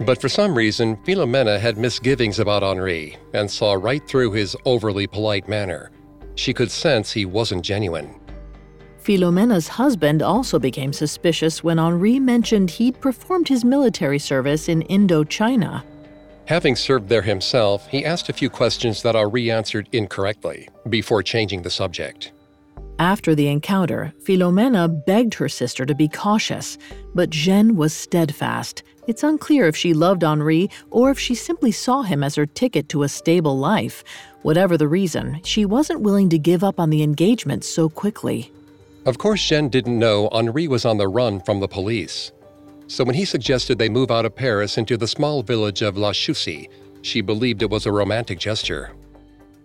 But 0.00 0.20
for 0.20 0.28
some 0.28 0.56
reason, 0.56 0.96
Philomena 1.04 1.60
had 1.60 1.78
misgivings 1.78 2.38
about 2.40 2.64
Henri 2.64 3.16
and 3.32 3.48
saw 3.48 3.74
right 3.74 4.04
through 4.06 4.32
his 4.32 4.56
overly 4.64 5.06
polite 5.06 5.48
manner. 5.48 5.90
She 6.34 6.52
could 6.52 6.70
sense 6.70 7.12
he 7.12 7.26
wasn't 7.26 7.64
genuine. 7.64 8.18
Philomena's 9.04 9.68
husband 9.68 10.22
also 10.22 10.58
became 10.58 10.90
suspicious 10.90 11.62
when 11.62 11.78
Henri 11.78 12.18
mentioned 12.18 12.70
he'd 12.70 12.98
performed 13.02 13.46
his 13.46 13.62
military 13.62 14.18
service 14.18 14.66
in 14.66 14.82
Indochina. 14.84 15.82
Having 16.46 16.76
served 16.76 17.10
there 17.10 17.20
himself, 17.20 17.86
he 17.88 18.02
asked 18.02 18.30
a 18.30 18.32
few 18.32 18.48
questions 18.48 19.02
that 19.02 19.14
Henri 19.14 19.50
answered 19.50 19.90
incorrectly 19.92 20.70
before 20.88 21.22
changing 21.22 21.60
the 21.60 21.68
subject. 21.68 22.32
After 22.98 23.34
the 23.34 23.48
encounter, 23.48 24.14
Philomena 24.22 24.88
begged 24.88 25.34
her 25.34 25.50
sister 25.50 25.84
to 25.84 25.94
be 25.94 26.08
cautious, 26.08 26.78
but 27.14 27.28
Jeanne 27.28 27.76
was 27.76 27.92
steadfast. 27.92 28.84
It's 29.06 29.22
unclear 29.22 29.68
if 29.68 29.76
she 29.76 29.92
loved 29.92 30.24
Henri 30.24 30.70
or 30.90 31.10
if 31.10 31.18
she 31.18 31.34
simply 31.34 31.72
saw 31.72 32.04
him 32.04 32.24
as 32.24 32.36
her 32.36 32.46
ticket 32.46 32.88
to 32.88 33.02
a 33.02 33.08
stable 33.10 33.58
life. 33.58 34.02
Whatever 34.40 34.78
the 34.78 34.88
reason, 34.88 35.42
she 35.44 35.66
wasn't 35.66 36.00
willing 36.00 36.30
to 36.30 36.38
give 36.38 36.64
up 36.64 36.80
on 36.80 36.88
the 36.88 37.02
engagement 37.02 37.64
so 37.64 37.90
quickly. 37.90 38.50
Of 39.06 39.18
course, 39.18 39.44
Jeanne 39.44 39.68
didn't 39.68 39.98
know 39.98 40.28
Henri 40.32 40.66
was 40.66 40.86
on 40.86 40.96
the 40.96 41.08
run 41.08 41.40
from 41.40 41.60
the 41.60 41.68
police. 41.68 42.32
So 42.86 43.04
when 43.04 43.14
he 43.14 43.26
suggested 43.26 43.78
they 43.78 43.90
move 43.90 44.10
out 44.10 44.24
of 44.24 44.34
Paris 44.34 44.78
into 44.78 44.96
the 44.96 45.06
small 45.06 45.42
village 45.42 45.82
of 45.82 45.98
La 45.98 46.12
Chaussee, 46.12 46.70
she 47.02 47.20
believed 47.20 47.62
it 47.62 47.68
was 47.68 47.84
a 47.84 47.92
romantic 47.92 48.38
gesture. 48.38 48.92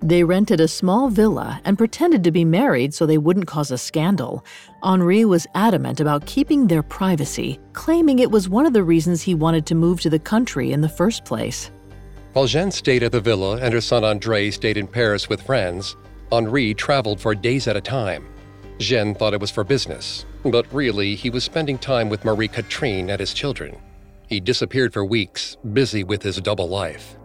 They 0.02 0.23
rented 0.23 0.60
a 0.60 0.67
small 0.67 1.10
villa 1.10 1.62
and 1.63 1.78
pretended 1.78 2.23
to 2.23 2.32
be 2.32 2.45
married 2.45 2.93
so 2.93 3.06
they 3.06 3.17
wouldn't 3.17 3.47
cause 3.47 3.71
a 3.71 3.78
scandal. 3.78 4.45
Henri 4.84 5.23
was 5.23 5.47
adamant 5.56 5.99
about 5.99 6.25
keeping 6.25 6.67
their 6.67 6.84
privacy, 6.84 7.60
claiming 7.73 8.19
it 8.19 8.32
was 8.32 8.49
one 8.49 8.65
of 8.65 8.73
the 8.73 8.84
reasons 8.84 9.21
he 9.21 9.36
wanted 9.36 9.65
to 9.65 9.75
move 9.75 10.02
to 10.02 10.10
the 10.10 10.19
country 10.19 10.71
in 10.71 10.82
the 10.82 10.89
first 10.89 11.23
place. 11.23 11.71
While 12.34 12.47
Jeanne 12.47 12.71
stayed 12.71 13.04
at 13.04 13.12
the 13.12 13.21
villa 13.21 13.58
and 13.58 13.73
her 13.73 13.82
son 13.82 14.04
Andre 14.04 14.52
stayed 14.52 14.78
in 14.78 14.88
Paris 14.88 15.28
with 15.30 15.41
friends, 15.41 15.95
Henri 16.32 16.73
traveled 16.73 17.19
for 17.19 17.36
days 17.36 17.67
at 17.67 17.78
a 17.78 17.82
time. 17.82 18.25
Jeanne 18.80 19.13
thought 19.13 19.34
it 19.34 19.42
was 19.42 19.52
for 19.52 19.63
business, 19.63 20.26
but 20.44 20.65
really, 20.74 21.15
he 21.15 21.30
was 21.30 21.44
spending 21.44 21.78
time 21.78 22.10
with 22.10 22.24
Marie 22.24 22.48
Catherine 22.48 23.10
and 23.10 23.20
his 23.20 23.34
children. 23.34 23.78
He 24.28 24.39
disappeared 24.39 24.94
for 24.94 25.04
weeks, 25.04 25.58
busy 25.74 26.04
with 26.04 26.24
his 26.24 26.38
double 26.38 26.70
life. 26.70 27.18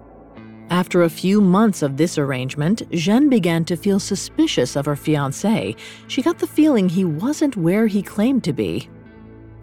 After 0.70 1.02
a 1.02 1.10
few 1.10 1.40
months 1.40 1.82
of 1.82 1.96
this 1.96 2.18
arrangement, 2.18 2.82
Jeanne 2.90 3.28
began 3.28 3.64
to 3.66 3.76
feel 3.76 4.00
suspicious 4.00 4.74
of 4.74 4.86
her 4.86 4.96
fiance. 4.96 5.76
She 6.08 6.22
got 6.22 6.38
the 6.38 6.46
feeling 6.46 6.88
he 6.88 7.04
wasn't 7.04 7.56
where 7.56 7.86
he 7.86 8.02
claimed 8.02 8.42
to 8.44 8.52
be. 8.52 8.88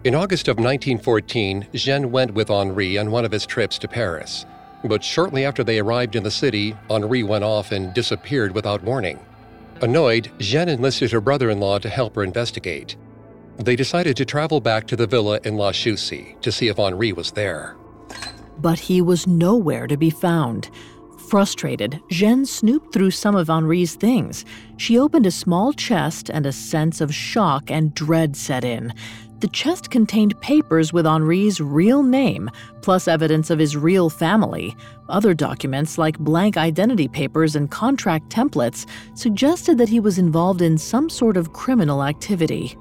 In 0.04 0.14
August 0.14 0.48
of 0.48 0.56
1914, 0.56 1.68
Jeanne 1.74 2.10
went 2.10 2.32
with 2.32 2.50
Henri 2.50 2.96
on 2.98 3.10
one 3.10 3.24
of 3.24 3.32
his 3.32 3.44
trips 3.44 3.78
to 3.78 3.88
Paris. 3.88 4.46
But 4.84 5.04
shortly 5.04 5.44
after 5.44 5.62
they 5.62 5.78
arrived 5.78 6.16
in 6.16 6.22
the 6.22 6.30
city, 6.30 6.74
Henri 6.88 7.22
went 7.22 7.44
off 7.44 7.72
and 7.72 7.92
disappeared 7.92 8.54
without 8.54 8.82
warning. 8.82 9.18
Annoyed, 9.82 10.30
Jeanne 10.38 10.68
enlisted 10.68 11.10
her 11.10 11.20
brother 11.20 11.50
in 11.50 11.58
law 11.58 11.78
to 11.78 11.88
help 11.88 12.14
her 12.14 12.22
investigate. 12.22 12.96
They 13.58 13.74
decided 13.74 14.16
to 14.16 14.24
travel 14.24 14.60
back 14.60 14.86
to 14.86 14.96
the 14.96 15.08
villa 15.08 15.40
in 15.44 15.56
La 15.56 15.72
Chaussee 15.72 16.36
to 16.40 16.52
see 16.52 16.68
if 16.68 16.78
Henri 16.78 17.12
was 17.12 17.32
there. 17.32 17.76
But 18.58 18.78
he 18.78 19.02
was 19.02 19.26
nowhere 19.26 19.88
to 19.88 19.96
be 19.96 20.08
found. 20.08 20.70
Frustrated, 21.28 22.00
Jeanne 22.10 22.46
snooped 22.46 22.92
through 22.92 23.10
some 23.10 23.34
of 23.34 23.48
Henri's 23.48 23.94
things. 23.94 24.44
She 24.76 24.98
opened 24.98 25.26
a 25.26 25.30
small 25.30 25.72
chest, 25.72 26.30
and 26.30 26.46
a 26.46 26.52
sense 26.52 27.00
of 27.00 27.14
shock 27.14 27.70
and 27.70 27.94
dread 27.94 28.36
set 28.36 28.64
in. 28.64 28.92
The 29.42 29.48
chest 29.48 29.90
contained 29.90 30.40
papers 30.40 30.92
with 30.92 31.04
Henri's 31.04 31.60
real 31.60 32.04
name, 32.04 32.48
plus 32.80 33.08
evidence 33.08 33.50
of 33.50 33.58
his 33.58 33.76
real 33.76 34.08
family. 34.08 34.76
Other 35.08 35.34
documents, 35.34 35.98
like 35.98 36.16
blank 36.20 36.56
identity 36.56 37.08
papers 37.08 37.56
and 37.56 37.68
contract 37.68 38.28
templates, 38.28 38.86
suggested 39.14 39.78
that 39.78 39.88
he 39.88 39.98
was 39.98 40.16
involved 40.16 40.62
in 40.62 40.78
some 40.78 41.10
sort 41.10 41.36
of 41.36 41.52
criminal 41.52 42.04
activity. 42.04 42.78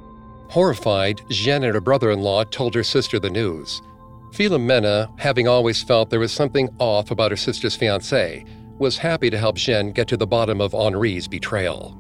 Horrified, 0.50 1.24
Jeanne 1.32 1.64
and 1.64 1.74
her 1.74 1.82
brother 1.82 2.12
in 2.12 2.20
law 2.20 2.44
told 2.44 2.76
her 2.76 2.84
sister 2.84 3.18
the 3.18 3.32
news. 3.32 3.82
Philomena, 4.30 5.10
having 5.20 5.48
always 5.48 5.82
felt 5.82 6.12
there 6.12 6.20
was 6.20 6.32
something 6.32 6.70
off 6.78 7.10
about 7.10 7.32
her 7.32 7.38
sister's 7.38 7.76
fiance, 7.76 8.46
was 8.78 9.00
happy 9.00 9.32
to 9.32 9.38
help 9.40 9.56
Jeanne 9.56 9.94
get 9.94 10.08
to 10.10 10.16
the 10.16 10.28
bottom 10.28 10.62
of 10.62 10.74
Henri's 10.74 11.28
betrayal. 11.28 11.98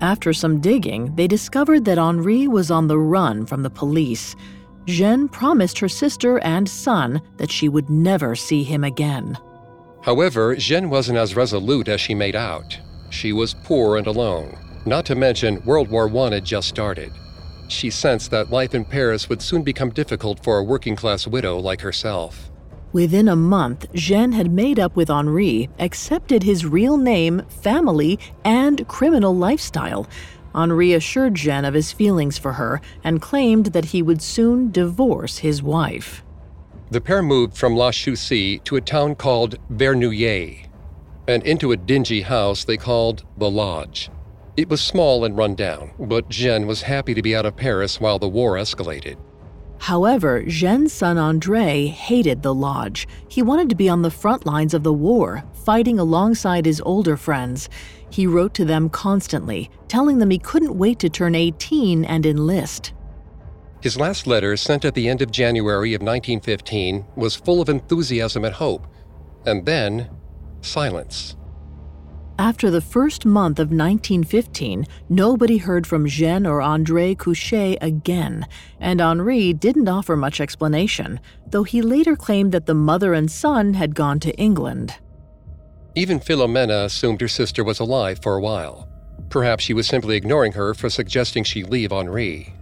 After 0.00 0.32
some 0.32 0.60
digging, 0.60 1.14
they 1.16 1.26
discovered 1.26 1.84
that 1.86 1.98
Henri 1.98 2.46
was 2.46 2.70
on 2.70 2.86
the 2.86 2.98
run 2.98 3.46
from 3.46 3.62
the 3.62 3.70
police. 3.70 4.36
Jeanne 4.86 5.28
promised 5.28 5.78
her 5.80 5.88
sister 5.88 6.38
and 6.38 6.68
son 6.68 7.20
that 7.36 7.50
she 7.50 7.68
would 7.68 7.90
never 7.90 8.36
see 8.36 8.62
him 8.62 8.84
again. 8.84 9.36
However, 10.02 10.54
Jeanne 10.54 10.88
wasn't 10.88 11.18
as 11.18 11.34
resolute 11.34 11.88
as 11.88 12.00
she 12.00 12.14
made 12.14 12.36
out. 12.36 12.78
She 13.10 13.32
was 13.32 13.54
poor 13.64 13.96
and 13.96 14.06
alone, 14.06 14.56
not 14.86 15.04
to 15.06 15.14
mention 15.14 15.62
World 15.64 15.90
War 15.90 16.08
I 16.08 16.34
had 16.34 16.44
just 16.44 16.68
started. 16.68 17.12
She 17.66 17.90
sensed 17.90 18.30
that 18.30 18.50
life 18.50 18.74
in 18.74 18.84
Paris 18.84 19.28
would 19.28 19.42
soon 19.42 19.62
become 19.62 19.90
difficult 19.90 20.42
for 20.42 20.58
a 20.58 20.64
working 20.64 20.96
class 20.96 21.26
widow 21.26 21.58
like 21.58 21.80
herself. 21.80 22.47
Within 22.92 23.28
a 23.28 23.36
month, 23.36 23.86
Jeanne 23.92 24.32
had 24.32 24.50
made 24.50 24.78
up 24.78 24.96
with 24.96 25.10
Henri, 25.10 25.68
accepted 25.78 26.42
his 26.42 26.64
real 26.64 26.96
name, 26.96 27.42
family, 27.48 28.18
and 28.44 28.88
criminal 28.88 29.36
lifestyle. 29.36 30.06
Henri 30.54 30.94
assured 30.94 31.34
Jeanne 31.34 31.66
of 31.66 31.74
his 31.74 31.92
feelings 31.92 32.38
for 32.38 32.54
her 32.54 32.80
and 33.04 33.20
claimed 33.20 33.66
that 33.66 33.86
he 33.86 34.00
would 34.00 34.22
soon 34.22 34.70
divorce 34.70 35.38
his 35.38 35.62
wife. 35.62 36.24
The 36.90 37.02
pair 37.02 37.22
moved 37.22 37.54
from 37.54 37.76
La 37.76 37.90
Chaussee 37.90 38.60
to 38.60 38.76
a 38.76 38.80
town 38.80 39.14
called 39.16 39.58
Vernouillet 39.68 40.68
and 41.28 41.42
into 41.42 41.72
a 41.72 41.76
dingy 41.76 42.22
house 42.22 42.64
they 42.64 42.78
called 42.78 43.22
the 43.36 43.50
Lodge. 43.50 44.10
It 44.56 44.70
was 44.70 44.80
small 44.80 45.26
and 45.26 45.36
run 45.36 45.54
down, 45.54 45.90
but 45.98 46.30
Jeanne 46.30 46.66
was 46.66 46.82
happy 46.82 47.12
to 47.12 47.20
be 47.20 47.36
out 47.36 47.44
of 47.44 47.54
Paris 47.54 48.00
while 48.00 48.18
the 48.18 48.28
war 48.28 48.54
escalated. 48.54 49.18
However, 49.78 50.42
Jeanne's 50.42 50.92
son 50.92 51.16
Andre 51.16 51.86
hated 51.86 52.42
the 52.42 52.54
lodge. 52.54 53.08
He 53.28 53.42
wanted 53.42 53.68
to 53.70 53.76
be 53.76 53.88
on 53.88 54.02
the 54.02 54.10
front 54.10 54.44
lines 54.44 54.74
of 54.74 54.82
the 54.82 54.92
war, 54.92 55.44
fighting 55.64 55.98
alongside 55.98 56.66
his 56.66 56.82
older 56.84 57.16
friends. 57.16 57.68
He 58.10 58.26
wrote 58.26 58.54
to 58.54 58.64
them 58.64 58.90
constantly, 58.90 59.70
telling 59.86 60.18
them 60.18 60.30
he 60.30 60.38
couldn't 60.38 60.76
wait 60.76 60.98
to 60.98 61.08
turn 61.08 61.34
18 61.34 62.04
and 62.04 62.26
enlist. 62.26 62.92
His 63.80 63.98
last 63.98 64.26
letter, 64.26 64.56
sent 64.56 64.84
at 64.84 64.94
the 64.94 65.08
end 65.08 65.22
of 65.22 65.30
January 65.30 65.94
of 65.94 66.02
1915, 66.02 67.06
was 67.14 67.36
full 67.36 67.60
of 67.60 67.68
enthusiasm 67.68 68.44
and 68.44 68.54
hope. 68.54 68.86
And 69.46 69.64
then, 69.64 70.10
silence. 70.60 71.37
After 72.40 72.70
the 72.70 72.80
first 72.80 73.26
month 73.26 73.58
of 73.58 73.72
1915, 73.72 74.86
nobody 75.08 75.56
heard 75.56 75.88
from 75.88 76.06
Jeanne 76.06 76.46
or 76.46 76.62
Andre 76.62 77.16
Cuchet 77.16 77.78
again, 77.80 78.46
and 78.78 79.00
Henri 79.00 79.52
didn't 79.52 79.88
offer 79.88 80.16
much 80.16 80.40
explanation, 80.40 81.18
though 81.50 81.64
he 81.64 81.82
later 81.82 82.14
claimed 82.14 82.52
that 82.52 82.66
the 82.66 82.74
mother 82.74 83.12
and 83.12 83.28
son 83.28 83.74
had 83.74 83.96
gone 83.96 84.20
to 84.20 84.32
England. 84.36 84.94
Even 85.96 86.20
Philomena 86.20 86.84
assumed 86.84 87.20
her 87.20 87.26
sister 87.26 87.64
was 87.64 87.80
alive 87.80 88.20
for 88.22 88.36
a 88.36 88.40
while. 88.40 88.88
Perhaps 89.30 89.64
she 89.64 89.74
was 89.74 89.88
simply 89.88 90.14
ignoring 90.14 90.52
her 90.52 90.74
for 90.74 90.88
suggesting 90.88 91.42
she 91.42 91.64
leave 91.64 91.92
Henri. 91.92 92.54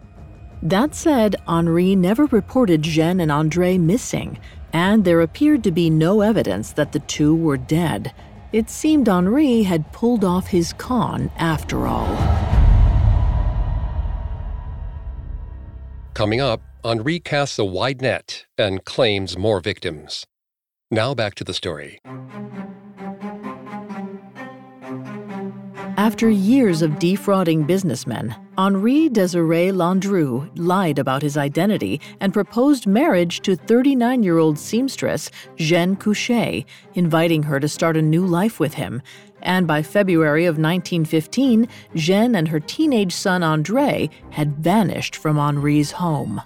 That 0.63 0.95
said, 0.95 1.37
Henri 1.47 1.95
never 1.95 2.25
reported 2.25 2.81
Jeanne 2.81 3.21
and 3.21 3.31
Andre 3.31 3.77
missing, 3.77 4.39
and 4.73 5.05
there 5.05 5.21
appeared 5.21 5.63
to 5.65 5.71
be 5.71 5.91
no 5.91 6.23
evidence 6.23 6.73
that 6.73 6.93
the 6.93 7.01
two 7.01 7.37
were 7.37 7.59
dead. 7.59 8.15
It 8.53 8.71
seemed 8.71 9.09
Henri 9.09 9.63
had 9.65 9.93
pulled 9.93 10.25
off 10.25 10.47
his 10.47 10.73
con 10.75 11.31
after 11.37 11.87
all. 11.87 12.07
Coming 16.15 16.41
up, 16.41 16.63
Henri 16.85 17.19
casts 17.19 17.59
a 17.59 17.65
wide 17.65 18.01
net 18.01 18.47
and 18.57 18.85
claims 18.85 19.37
more 19.37 19.61
victims. 19.61 20.25
Now 20.91 21.15
back 21.15 21.35
to 21.35 21.45
the 21.45 21.53
story. 21.53 21.99
After 25.99 26.31
years 26.31 26.83
of 26.83 26.99
defrauding 26.99 27.65
businessmen, 27.65 28.35
Henri 28.59 29.11
Desiré 29.11 29.71
Landru 29.71 30.51
lied 30.57 30.99
about 30.99 31.21
his 31.21 31.37
identity 31.37 32.01
and 32.21 32.33
proposed 32.33 32.87
marriage 32.87 33.41
to 33.41 33.55
39 33.55 34.23
year 34.23 34.39
old 34.39 34.59
seamstress 34.59 35.31
Jeanne 35.57 35.95
Cuchet, 35.95 36.65
inviting 36.95 37.43
her 37.43 37.61
to 37.61 37.69
start 37.69 37.99
a 37.99 38.03
new 38.03 38.25
life 38.25 38.59
with 38.59 38.73
him. 38.73 39.03
And 39.43 39.67
by 39.67 39.83
February 39.83 40.47
of 40.47 40.55
1915, 40.55 41.69
Jeanne 41.95 42.35
and 42.35 42.49
her 42.49 42.61
teenage 42.61 43.13
son 43.13 43.43
Andre 43.43 44.09
had 44.31 44.57
vanished 44.57 45.17
from 45.17 45.37
Henri's 45.37 45.91
home. 45.91 46.41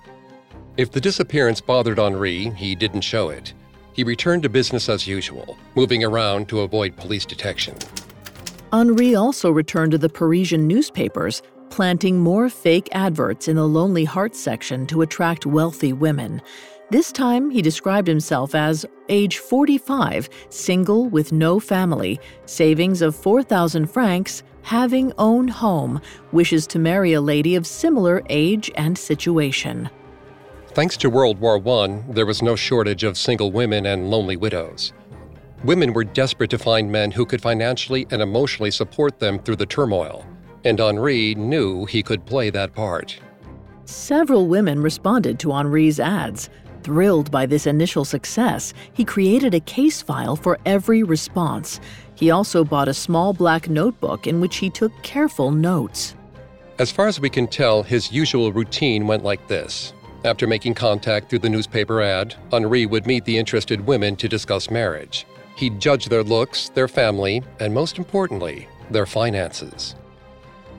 If 0.76 0.90
the 0.90 1.00
disappearance 1.00 1.60
bothered 1.60 2.00
Henri, 2.00 2.50
he 2.50 2.74
didn't 2.74 3.02
show 3.02 3.28
it. 3.28 3.54
He 3.92 4.02
returned 4.02 4.42
to 4.42 4.48
business 4.48 4.88
as 4.88 5.06
usual, 5.06 5.56
moving 5.76 6.02
around 6.02 6.48
to 6.48 6.60
avoid 6.60 6.96
police 6.96 7.24
detection. 7.24 7.76
Henri 8.72 9.14
also 9.14 9.50
returned 9.50 9.92
to 9.92 9.98
the 9.98 10.08
Parisian 10.08 10.66
newspapers, 10.66 11.42
planting 11.70 12.18
more 12.18 12.48
fake 12.48 12.88
adverts 12.92 13.48
in 13.48 13.56
the 13.56 13.66
Lonely 13.66 14.04
Hearts 14.04 14.38
section 14.38 14.86
to 14.88 15.02
attract 15.02 15.46
wealthy 15.46 15.92
women. 15.92 16.42
This 16.90 17.12
time, 17.12 17.50
he 17.50 17.62
described 17.62 18.08
himself 18.08 18.54
as 18.54 18.84
age 19.08 19.38
45, 19.38 20.28
single 20.48 21.08
with 21.08 21.32
no 21.32 21.60
family, 21.60 22.18
savings 22.46 23.00
of 23.00 23.14
4,000 23.14 23.86
francs, 23.86 24.42
having 24.62 25.12
own 25.16 25.48
home, 25.48 26.00
wishes 26.32 26.66
to 26.66 26.78
marry 26.78 27.12
a 27.12 27.20
lady 27.20 27.54
of 27.54 27.66
similar 27.66 28.22
age 28.28 28.70
and 28.74 28.98
situation. 28.98 29.88
Thanks 30.72 30.96
to 30.98 31.10
World 31.10 31.38
War 31.40 31.56
I, 31.56 32.02
there 32.08 32.26
was 32.26 32.42
no 32.42 32.56
shortage 32.56 33.04
of 33.04 33.16
single 33.16 33.52
women 33.52 33.86
and 33.86 34.10
lonely 34.10 34.36
widows. 34.36 34.92
Women 35.64 35.92
were 35.92 36.04
desperate 36.04 36.50
to 36.50 36.58
find 36.58 36.90
men 36.90 37.10
who 37.10 37.26
could 37.26 37.42
financially 37.42 38.06
and 38.10 38.22
emotionally 38.22 38.70
support 38.70 39.18
them 39.18 39.38
through 39.38 39.56
the 39.56 39.66
turmoil, 39.66 40.24
and 40.64 40.80
Henri 40.80 41.34
knew 41.34 41.84
he 41.86 42.02
could 42.02 42.26
play 42.26 42.50
that 42.50 42.74
part. 42.74 43.18
Several 43.84 44.46
women 44.46 44.80
responded 44.80 45.38
to 45.40 45.52
Henri's 45.52 45.98
ads. 45.98 46.48
Thrilled 46.82 47.30
by 47.30 47.44
this 47.44 47.66
initial 47.66 48.04
success, 48.04 48.72
he 48.92 49.04
created 49.04 49.54
a 49.54 49.60
case 49.60 50.00
file 50.00 50.36
for 50.36 50.58
every 50.64 51.02
response. 51.02 51.80
He 52.14 52.30
also 52.30 52.64
bought 52.64 52.88
a 52.88 52.94
small 52.94 53.32
black 53.32 53.68
notebook 53.68 54.26
in 54.26 54.40
which 54.40 54.56
he 54.56 54.70
took 54.70 54.92
careful 55.02 55.50
notes. 55.50 56.14
As 56.78 56.90
far 56.90 57.08
as 57.08 57.20
we 57.20 57.28
can 57.28 57.46
tell, 57.46 57.82
his 57.82 58.12
usual 58.12 58.52
routine 58.52 59.06
went 59.06 59.24
like 59.24 59.46
this. 59.48 59.92
After 60.24 60.46
making 60.46 60.74
contact 60.74 61.28
through 61.28 61.40
the 61.40 61.48
newspaper 61.48 62.00
ad, 62.00 62.34
Henri 62.52 62.86
would 62.86 63.06
meet 63.06 63.24
the 63.24 63.36
interested 63.36 63.86
women 63.86 64.16
to 64.16 64.28
discuss 64.28 64.70
marriage. 64.70 65.26
He'd 65.56 65.80
judge 65.80 66.06
their 66.06 66.22
looks, 66.22 66.70
their 66.70 66.88
family, 66.88 67.42
and 67.58 67.74
most 67.74 67.98
importantly, 67.98 68.68
their 68.90 69.06
finances. 69.06 69.94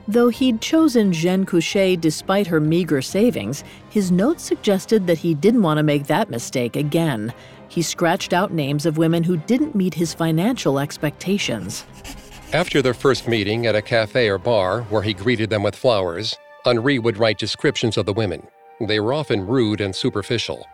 Though 0.08 0.28
he'd 0.28 0.60
chosen 0.60 1.12
Jeanne 1.12 1.46
Cuchet 1.46 2.00
despite 2.00 2.48
her 2.48 2.60
meager 2.60 3.00
savings, 3.00 3.62
his 3.90 4.10
notes 4.10 4.42
suggested 4.42 5.06
that 5.06 5.18
he 5.18 5.34
didn't 5.34 5.62
want 5.62 5.78
to 5.78 5.84
make 5.84 6.06
that 6.08 6.28
mistake 6.28 6.74
again. 6.74 7.32
He 7.68 7.82
scratched 7.82 8.32
out 8.32 8.52
names 8.52 8.84
of 8.84 8.98
women 8.98 9.22
who 9.22 9.36
didn't 9.36 9.74
meet 9.74 9.94
his 9.94 10.12
financial 10.12 10.78
expectations. 10.78 11.84
After 12.52 12.82
their 12.82 12.94
first 12.94 13.28
meeting 13.28 13.66
at 13.66 13.76
a 13.76 13.80
cafe 13.80 14.28
or 14.28 14.38
bar 14.38 14.82
where 14.82 15.02
he 15.02 15.14
greeted 15.14 15.48
them 15.48 15.62
with 15.62 15.76
flowers, 15.76 16.36
Henri 16.66 16.98
would 16.98 17.16
write 17.16 17.38
descriptions 17.38 17.96
of 17.96 18.04
the 18.04 18.12
women. 18.12 18.46
They 18.80 19.00
were 19.00 19.14
often 19.14 19.46
rude 19.46 19.80
and 19.80 19.94
superficial. 19.94 20.66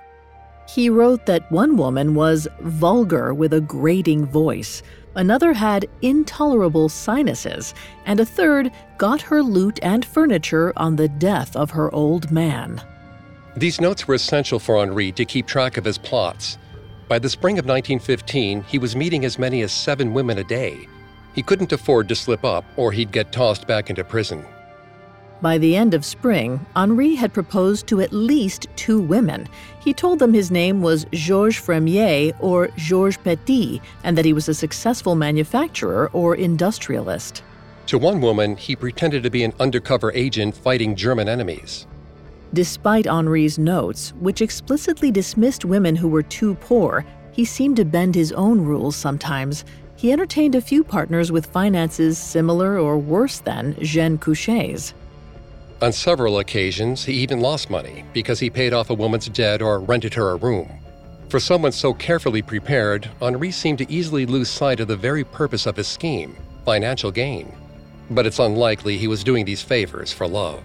He 0.69 0.91
wrote 0.91 1.25
that 1.25 1.51
one 1.51 1.79
woman 1.79 2.15
was 2.15 2.47
vulgar 2.61 3.33
with 3.33 3.55
a 3.55 3.61
grating 3.61 4.27
voice, 4.27 4.83
another 5.15 5.55
had 5.55 5.89
intolerable 6.03 6.91
sinuses, 6.91 7.75
and 8.05 8.21
a 8.21 8.27
third 8.27 8.71
got 8.99 9.23
her 9.23 9.43
loot 9.43 9.79
and 9.83 10.05
furniture 10.05 10.75
on 10.77 10.97
the 10.97 11.09
death 11.09 11.57
of 11.57 11.71
her 11.71 11.93
old 11.95 12.31
man. 12.31 12.83
These 13.57 13.81
notes 13.81 14.07
were 14.07 14.15
essential 14.15 14.59
for 14.59 14.77
Henri 14.77 15.11
to 15.13 15.25
keep 15.25 15.47
track 15.47 15.79
of 15.79 15.87
his 15.87 15.97
plots. 15.97 16.59
By 17.09 17.19
the 17.19 17.31
spring 17.31 17.59
of 17.59 17.65
1915, 17.65 18.63
he 18.65 18.79
was 18.79 18.95
meeting 18.95 19.25
as 19.25 19.39
many 19.39 19.63
as 19.63 19.73
seven 19.73 20.13
women 20.13 20.37
a 20.37 20.45
day. 20.45 20.87
He 21.35 21.43
couldn't 21.43 21.73
afford 21.73 22.09
to 22.09 22.15
slip 22.15 22.45
up, 22.45 22.65
or 22.77 22.93
he'd 22.93 23.11
get 23.11 23.33
tossed 23.33 23.67
back 23.67 23.89
into 23.89 24.05
prison. 24.05 24.45
By 25.41 25.59
the 25.59 25.77
end 25.77 25.95
of 25.95 26.05
spring, 26.05 26.67
Henri 26.75 27.15
had 27.15 27.33
proposed 27.33 27.87
to 27.87 28.01
at 28.01 28.13
least 28.13 28.67
two 28.75 29.01
women. 29.01 29.49
He 29.79 29.95
told 29.95 30.19
them 30.19 30.33
his 30.35 30.51
name 30.51 30.83
was 30.83 31.07
Georges 31.13 31.63
Fremier 31.63 32.33
or 32.41 32.71
Georges 32.77 33.19
Petit, 33.19 33.81
and 34.03 34.19
that 34.19 34.25
he 34.25 34.33
was 34.33 34.49
a 34.49 34.55
successful 34.55 35.15
manufacturer 35.15 36.11
or 36.13 36.35
industrialist. 36.35 37.45
To 37.87 37.99
one 37.99 38.21
woman, 38.21 38.57
he 38.57 38.75
pretended 38.75 39.23
to 39.23 39.31
be 39.31 39.45
an 39.45 39.55
undercover 39.61 40.13
agent 40.13 40.57
fighting 40.57 40.97
German 40.97 41.29
enemies. 41.29 41.87
Despite 42.53 43.07
Henri's 43.07 43.59
notes, 43.61 44.13
which 44.19 44.43
explicitly 44.43 45.13
dismissed 45.13 45.65
women 45.65 45.95
who 45.95 46.09
were 46.09 46.25
too 46.25 46.57
poor, 46.57 47.05
he 47.31 47.45
seemed 47.45 47.77
to 47.77 47.85
bend 47.85 48.17
his 48.17 48.33
own 48.33 48.61
rules 48.61 48.97
sometimes. 48.97 49.65
He 49.95 50.11
entertained 50.11 50.57
a 50.57 50.61
few 50.61 50.83
partners 50.83 51.31
with 51.31 51.47
finances 51.47 52.19
similar 52.19 52.77
or 52.79 52.99
worse 52.99 53.39
than 53.39 53.77
Jeanne 53.81 54.19
Cuchet's. 54.19 54.95
On 55.81 55.93
several 55.93 56.41
occasions, 56.41 57.05
he 57.05 57.13
even 57.13 57.39
lost 57.39 57.71
money 57.71 58.05
because 58.13 58.41
he 58.41 58.51
paid 58.51 58.73
off 58.73 58.91
a 58.91 58.95
woman's 58.95 59.29
debt 59.29 59.63
or 59.63 59.79
rented 59.79 60.13
her 60.15 60.31
a 60.31 60.37
room. 60.37 60.69
For 61.29 61.39
someone 61.39 61.71
so 61.71 61.95
carefully 61.95 62.43
prepared, 62.43 63.09
Henri 63.23 63.53
seemed 63.53 63.79
to 63.79 63.93
easily 63.93 64.27
lose 64.27 64.49
sight 64.49 64.81
of 64.81 64.89
the 64.89 64.97
very 64.97 65.23
purpose 65.23 65.67
of 65.67 65.77
his 65.77 65.87
scheme 65.87 66.37
financial 66.65 67.11
gain. 67.11 67.51
But 68.11 68.27
it's 68.27 68.41
unlikely 68.41 68.99
he 68.99 69.09
was 69.09 69.25
doing 69.25 69.45
these 69.45 69.63
favors 69.63 70.13
for 70.13 70.27
love. 70.27 70.63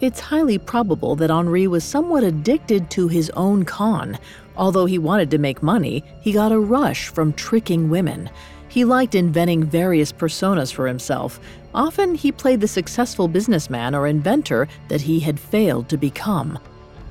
It's 0.00 0.20
highly 0.20 0.56
probable 0.58 1.14
that 1.16 1.30
Henri 1.30 1.66
was 1.66 1.84
somewhat 1.84 2.24
addicted 2.24 2.88
to 2.92 3.08
his 3.08 3.30
own 3.30 3.64
con. 3.64 4.16
Although 4.56 4.86
he 4.86 4.96
wanted 4.96 5.30
to 5.32 5.38
make 5.38 5.62
money, 5.62 6.04
he 6.22 6.32
got 6.32 6.52
a 6.52 6.58
rush 6.58 7.08
from 7.08 7.32
tricking 7.32 7.90
women. 7.90 8.30
He 8.70 8.84
liked 8.84 9.16
inventing 9.16 9.64
various 9.64 10.12
personas 10.12 10.72
for 10.72 10.86
himself. 10.86 11.40
Often 11.74 12.14
he 12.14 12.30
played 12.30 12.60
the 12.60 12.68
successful 12.68 13.26
businessman 13.26 13.96
or 13.96 14.06
inventor 14.06 14.68
that 14.86 15.00
he 15.00 15.18
had 15.18 15.40
failed 15.40 15.88
to 15.88 15.96
become. 15.96 16.56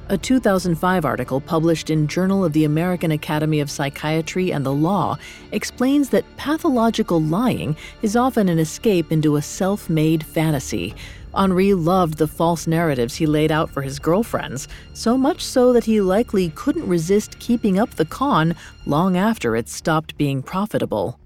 A 0.08 0.18
2005 0.18 1.04
article 1.04 1.42
published 1.42 1.90
in 1.90 2.08
Journal 2.08 2.46
of 2.46 2.54
the 2.54 2.64
American 2.64 3.12
Academy 3.12 3.60
of 3.60 3.70
Psychiatry 3.70 4.54
and 4.54 4.66
the 4.66 4.72
Law 4.72 5.18
explains 5.52 6.10
that 6.10 6.26
pathological 6.38 7.22
lying 7.22 7.76
is 8.02 8.16
often 8.16 8.48
an 8.48 8.58
escape 8.58 9.12
into 9.12 9.36
a 9.36 9.42
self 9.42 9.90
made 9.90 10.24
fantasy. 10.24 10.96
Henri 11.34 11.74
loved 11.74 12.18
the 12.18 12.28
false 12.28 12.68
narratives 12.68 13.16
he 13.16 13.26
laid 13.26 13.52
out 13.52 13.70
for 13.70 13.82
his 13.82 14.00
girlfriends, 14.00 14.70
so 14.94 15.18
much 15.18 15.44
so 15.44 15.74
that 15.74 15.84
he 15.84 16.00
likely 16.00 16.50
couldn't 16.56 16.88
resist 16.88 17.38
keeping 17.40 17.78
up 17.78 17.92
the 17.92 18.06
con 18.06 18.56
long 18.86 19.18
after 19.18 19.58
it 19.58 19.68
stopped 19.68 20.18
being 20.18 20.42
profitable. 20.42 21.20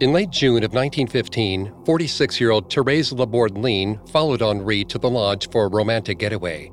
In 0.00 0.14
late 0.14 0.30
June 0.30 0.64
of 0.64 0.72
1915, 0.72 1.84
46 1.84 2.40
year 2.40 2.52
old 2.52 2.72
Therese 2.72 3.12
Laborde 3.12 4.00
followed 4.08 4.40
Henri 4.40 4.82
to 4.86 4.96
the 4.96 5.10
lodge 5.10 5.50
for 5.50 5.66
a 5.66 5.68
romantic 5.68 6.18
getaway. 6.18 6.72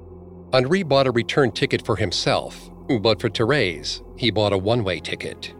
Henri 0.54 0.82
bought 0.82 1.08
a 1.08 1.12
return 1.12 1.52
ticket 1.52 1.86
for 1.86 1.98
himself, 1.98 2.70
but 3.02 3.20
for 3.20 3.28
Therese, 3.30 4.02
he 4.16 4.32
bought 4.32 4.54
a 4.54 4.58
one 4.58 4.82
way 4.82 5.02
ticket. 5.02 5.54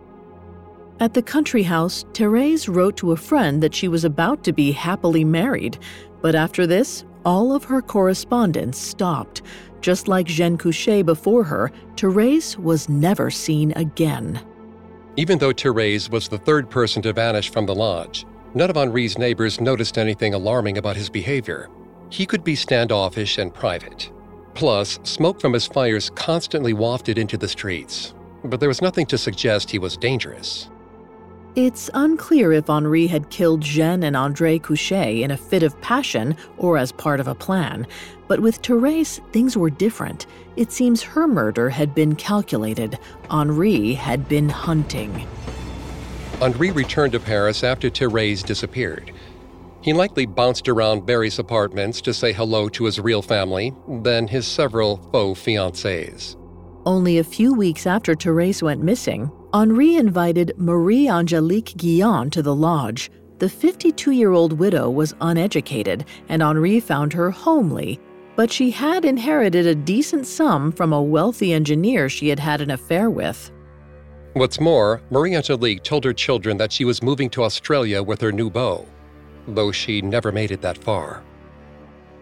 At 1.02 1.14
the 1.14 1.22
country 1.22 1.64
house, 1.64 2.06
Therese 2.14 2.70
wrote 2.70 2.96
to 2.98 3.12
a 3.12 3.18
friend 3.18 3.62
that 3.62 3.76
she 3.76 3.90
was 3.90 4.06
about 4.06 4.46
to 4.46 4.54
be 4.54 4.72
happily 4.72 5.26
married, 5.26 5.78
but 6.22 6.36
after 6.36 6.68
this, 6.68 7.04
all 7.26 7.54
of 7.54 7.66
her 7.66 7.82
correspondence 7.82 8.78
stopped. 8.78 9.42
Just 9.82 10.08
like 10.08 10.26
Jeanne 10.26 10.58
Cuchet 10.58 11.06
before 11.06 11.44
her, 11.44 11.74
Therese 11.98 12.58
was 12.58 12.88
never 12.88 13.30
seen 13.30 13.74
again. 13.74 14.40
Even 15.20 15.40
though 15.40 15.52
Therese 15.52 16.12
was 16.12 16.28
the 16.28 16.38
third 16.38 16.70
person 16.70 17.02
to 17.02 17.12
vanish 17.12 17.50
from 17.50 17.66
the 17.66 17.74
lodge, 17.74 18.28
none 18.54 18.70
of 18.70 18.76
Henri's 18.76 19.18
neighbors 19.18 19.60
noticed 19.60 19.98
anything 19.98 20.36
alarming 20.36 20.78
about 20.78 20.96
his 20.96 21.10
behavior. 21.10 21.70
He 22.12 22.28
could 22.28 22.44
be 22.44 22.54
standoffish 22.54 23.40
and 23.40 23.52
private. 23.52 24.12
Plus, 24.54 25.00
smoke 25.02 25.42
from 25.42 25.54
his 25.54 25.66
fires 25.66 26.12
constantly 26.12 26.74
wafted 26.74 27.18
into 27.18 27.36
the 27.36 27.48
streets, 27.48 28.14
but 28.44 28.60
there 28.60 28.70
was 28.70 28.82
nothing 28.82 29.08
to 29.08 29.18
suggest 29.18 29.72
he 29.72 29.80
was 29.80 29.98
dangerous. 29.98 30.70
It's 31.58 31.90
unclear 31.96 32.54
if 32.54 32.70
Henri 32.70 33.08
had 33.08 33.32
killed 33.32 33.62
Jeanne 33.62 34.04
and 34.04 34.16
Andre 34.16 34.60
Cuchet 34.60 35.24
in 35.24 35.32
a 35.32 35.38
fit 35.38 35.64
of 35.64 35.82
passion 35.82 36.38
or 36.56 36.78
as 36.78 36.92
part 36.92 37.20
of 37.20 37.28
a 37.28 37.34
plan, 37.34 37.88
but 38.28 38.42
with 38.42 38.58
Therese, 38.58 39.20
things 39.32 39.58
were 39.58 39.72
different. 39.72 40.28
It 40.56 40.72
seems 40.72 41.02
her 41.02 41.28
murder 41.28 41.72
had 41.72 41.96
been 41.96 42.14
calculated. 42.14 43.00
Henri 43.32 43.96
had 43.96 44.30
been 44.30 44.50
hunting. 44.50 45.26
Henri 46.40 46.70
returned 46.70 47.14
to 47.14 47.20
Paris 47.20 47.64
after 47.64 47.90
Therese 47.90 48.44
disappeared. 48.44 49.12
He 49.82 49.94
likely 49.94 50.28
bounced 50.28 50.70
around 50.70 51.08
various 51.08 51.40
apartments 51.40 52.02
to 52.02 52.14
say 52.14 52.34
hello 52.34 52.70
to 52.70 52.86
his 52.86 53.00
real 53.00 53.24
family, 53.24 53.74
then 53.90 54.28
his 54.28 54.46
several 54.46 54.98
faux 55.12 55.42
fiancées. 55.42 56.36
Only 56.86 57.18
a 57.18 57.24
few 57.24 57.56
weeks 57.56 57.88
after 57.88 58.14
Therese 58.14 58.62
went 58.62 58.84
missing, 58.84 59.32
Henri 59.54 59.96
invited 59.96 60.54
Marie 60.58 61.08
Angelique 61.08 61.74
Guillin 61.78 62.30
to 62.32 62.42
the 62.42 62.54
lodge. 62.54 63.10
The 63.40 63.48
52 63.48 64.12
year 64.12 64.34
old 64.34 64.54
widow 64.54 64.90
was 64.90 65.16
uneducated, 65.22 66.06
and 66.28 66.44
Henri 66.44 66.82
found 66.82 67.14
her 67.14 67.32
homely. 67.32 68.00
But 68.36 68.52
she 68.52 68.72
had 68.72 69.06
inherited 69.06 69.66
a 69.66 69.74
decent 69.74 70.28
sum 70.28 70.72
from 70.72 70.92
a 70.92 71.02
wealthy 71.02 71.54
engineer 71.54 72.10
she 72.10 72.28
had 72.28 72.40
had 72.40 72.60
an 72.60 72.72
affair 72.72 73.10
with. 73.10 73.52
What's 74.34 74.60
more, 74.60 75.02
Marie 75.10 75.36
Angelique 75.36 75.82
told 75.82 76.04
her 76.04 76.14
children 76.14 76.58
that 76.58 76.72
she 76.72 76.84
was 76.84 77.02
moving 77.02 77.30
to 77.32 77.44
Australia 77.44 78.04
with 78.04 78.20
her 78.22 78.34
new 78.34 78.50
beau, 78.50 78.86
though 79.48 79.72
she 79.72 80.02
never 80.02 80.32
made 80.32 80.52
it 80.52 80.62
that 80.62 80.78
far. 80.78 81.24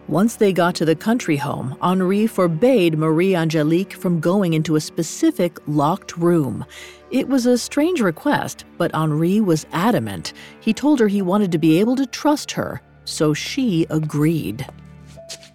Once 0.08 0.36
they 0.36 0.52
got 0.52 0.76
to 0.76 0.84
the 0.84 0.94
country 0.94 1.36
home, 1.36 1.76
Henri 1.82 2.28
forbade 2.28 2.96
Marie 2.96 3.34
Angelique 3.34 3.92
from 3.92 4.20
going 4.20 4.52
into 4.54 4.76
a 4.76 4.80
specific 4.80 5.58
locked 5.66 6.16
room. 6.16 6.64
It 7.10 7.28
was 7.28 7.46
a 7.46 7.56
strange 7.56 8.00
request, 8.00 8.64
but 8.78 8.94
Henri 8.94 9.40
was 9.40 9.66
adamant. 9.72 10.32
He 10.60 10.72
told 10.72 10.98
her 10.98 11.08
he 11.08 11.22
wanted 11.22 11.52
to 11.52 11.58
be 11.58 11.78
able 11.78 11.94
to 11.96 12.06
trust 12.06 12.50
her, 12.52 12.82
so 13.04 13.32
she 13.32 13.86
agreed. 13.90 14.66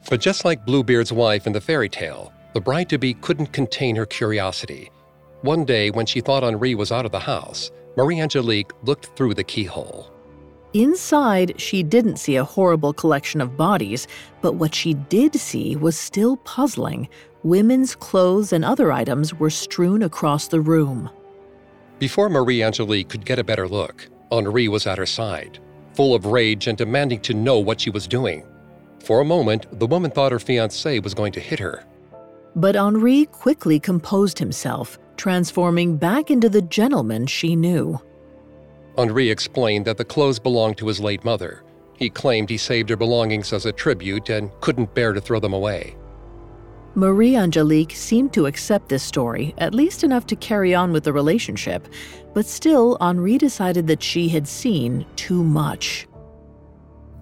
But 0.09 0.21
just 0.21 0.45
like 0.45 0.65
Bluebeard's 0.65 1.11
wife 1.11 1.47
in 1.47 1.53
the 1.53 1.61
fairy 1.61 1.89
tale, 1.89 2.31
the 2.53 2.61
bride 2.61 2.89
to 2.89 2.97
be 2.97 3.13
couldn't 3.13 3.53
contain 3.53 3.95
her 3.95 4.05
curiosity. 4.05 4.91
One 5.41 5.65
day, 5.65 5.91
when 5.91 6.05
she 6.05 6.21
thought 6.21 6.43
Henri 6.43 6.75
was 6.75 6.91
out 6.91 7.05
of 7.05 7.11
the 7.11 7.19
house, 7.19 7.71
Marie 7.97 8.21
Angelique 8.21 8.71
looked 8.83 9.07
through 9.17 9.33
the 9.33 9.43
keyhole. 9.43 10.11
Inside, 10.73 11.59
she 11.59 11.83
didn't 11.83 12.17
see 12.17 12.37
a 12.37 12.45
horrible 12.45 12.93
collection 12.93 13.41
of 13.41 13.57
bodies, 13.57 14.07
but 14.41 14.55
what 14.55 14.73
she 14.73 14.93
did 14.93 15.35
see 15.35 15.75
was 15.75 15.97
still 15.97 16.37
puzzling. 16.37 17.09
Women's 17.43 17.95
clothes 17.95 18.53
and 18.53 18.63
other 18.63 18.91
items 18.91 19.33
were 19.33 19.49
strewn 19.49 20.03
across 20.03 20.47
the 20.47 20.61
room. 20.61 21.09
Before 22.01 22.29
Marie 22.29 22.63
Angelique 22.63 23.09
could 23.09 23.25
get 23.25 23.37
a 23.37 23.43
better 23.43 23.67
look, 23.67 24.09
Henri 24.31 24.67
was 24.67 24.87
at 24.87 24.97
her 24.97 25.05
side, 25.05 25.59
full 25.93 26.15
of 26.15 26.25
rage 26.25 26.65
and 26.65 26.75
demanding 26.75 27.19
to 27.21 27.35
know 27.35 27.59
what 27.59 27.79
she 27.79 27.91
was 27.91 28.07
doing. 28.07 28.43
For 29.03 29.21
a 29.21 29.25
moment, 29.25 29.67
the 29.79 29.85
woman 29.85 30.09
thought 30.09 30.31
her 30.31 30.39
fiance 30.39 30.97
was 30.97 31.13
going 31.13 31.31
to 31.33 31.39
hit 31.39 31.59
her. 31.59 31.85
But 32.55 32.75
Henri 32.75 33.25
quickly 33.25 33.79
composed 33.79 34.39
himself, 34.39 34.97
transforming 35.15 35.95
back 35.95 36.31
into 36.31 36.49
the 36.49 36.63
gentleman 36.63 37.27
she 37.27 37.55
knew. 37.55 38.01
Henri 38.97 39.29
explained 39.29 39.85
that 39.85 39.97
the 39.97 40.03
clothes 40.03 40.39
belonged 40.39 40.79
to 40.79 40.87
his 40.87 40.99
late 40.99 41.23
mother. 41.23 41.61
He 41.99 42.09
claimed 42.09 42.49
he 42.49 42.57
saved 42.57 42.89
her 42.89 42.97
belongings 42.97 43.53
as 43.53 43.67
a 43.67 43.71
tribute 43.71 44.27
and 44.29 44.49
couldn't 44.59 44.95
bear 44.95 45.13
to 45.13 45.21
throw 45.21 45.39
them 45.39 45.53
away. 45.53 45.95
Marie 46.93 47.37
Angelique 47.37 47.93
seemed 47.93 48.33
to 48.33 48.47
accept 48.47 48.89
this 48.89 49.01
story, 49.01 49.53
at 49.57 49.73
least 49.73 50.03
enough 50.03 50.25
to 50.27 50.35
carry 50.35 50.75
on 50.75 50.91
with 50.91 51.05
the 51.05 51.13
relationship, 51.13 51.87
but 52.33 52.45
still, 52.45 52.97
Henri 52.99 53.37
decided 53.37 53.87
that 53.87 54.03
she 54.03 54.27
had 54.27 54.45
seen 54.45 55.05
too 55.15 55.41
much. 55.41 56.07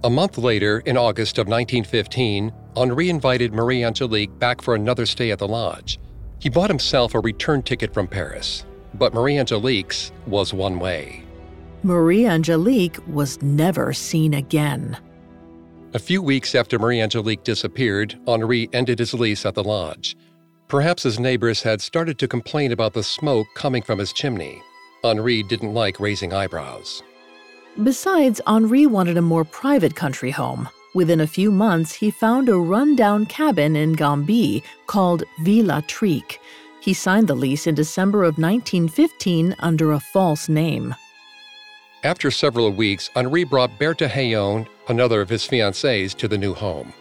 A 0.03 0.10
month 0.10 0.38
later, 0.38 0.79
in 0.79 0.97
August 0.97 1.38
of 1.38 1.47
1915, 1.47 2.51
Henri 2.75 3.10
invited 3.10 3.53
Marie 3.53 3.84
Angelique 3.84 4.39
back 4.39 4.62
for 4.62 4.73
another 4.73 5.05
stay 5.05 5.29
at 5.29 5.39
the 5.39 5.47
lodge. 5.47 5.99
He 6.39 6.49
bought 6.49 6.69
himself 6.69 7.13
a 7.13 7.19
return 7.19 7.62
ticket 7.62 7.93
from 7.93 8.08
Paris, 8.08 8.65
but 8.95 9.13
Marie 9.13 9.38
Angelique's 9.38 10.12
was 10.25 10.53
one 10.53 10.79
way. 10.79 11.23
Marie 11.84 12.25
Angelique 12.25 12.97
was 13.08 13.41
never 13.41 13.93
seen 13.93 14.34
again. 14.34 14.97
A 15.95 15.99
few 15.99 16.21
weeks 16.21 16.54
after 16.54 16.78
Marie 16.78 17.02
Angelique 17.02 17.43
disappeared, 17.43 18.15
Henri 18.28 18.69
ended 18.73 18.99
his 18.99 19.15
lease 19.15 19.43
at 19.43 19.56
the 19.56 19.63
lodge. 19.63 20.15
Perhaps 20.67 21.02
his 21.02 21.19
neighbors 21.19 21.63
had 21.63 21.82
started 21.82 22.19
to 22.19 22.28
complain 22.28 22.71
about 22.71 22.93
the 22.93 23.02
smoke 23.02 23.47
coming 23.56 23.82
from 23.82 23.97
his 23.97 24.13
chimney. 24.13 24.62
Henri 25.04 25.41
didn't 25.41 25.73
like 25.73 25.99
raising 25.99 26.32
eyebrows. 26.32 27.02
Besides, 27.82 28.39
Henri 28.45 28.86
wanted 28.86 29.17
a 29.17 29.23
more 29.23 29.43
private 29.43 29.95
country 29.95 30.30
home. 30.30 30.69
Within 30.93 31.21
a 31.21 31.28
few 31.28 31.49
months, 31.49 31.93
he 31.93 32.12
found 32.12 32.49
a 32.49 32.56
rundown 32.56 33.25
cabin 33.25 33.75
in 33.75 33.95
Gambais 33.95 34.62
called 34.86 35.23
Villa 35.41 35.84
Trique. 35.88 36.38
He 36.82 36.93
signed 36.93 37.28
the 37.28 37.36
lease 37.36 37.65
in 37.65 37.73
December 37.73 38.19
of 38.19 38.38
1915 38.38 39.56
under 39.58 39.93
a 39.93 39.99
false 39.99 40.47
name. 40.49 40.93
After 42.03 42.31
several 42.31 42.71
weeks, 42.71 43.09
Henri 43.13 43.43
brought 43.43 43.77
Bertha 43.77 44.07
Héon, 44.07 44.65
another 44.88 45.19
of 45.19 45.27
his 45.27 45.45
fiancées, 45.45 46.15
to 46.15 46.29
the 46.29 46.38
new 46.38 46.53
home. 46.53 46.93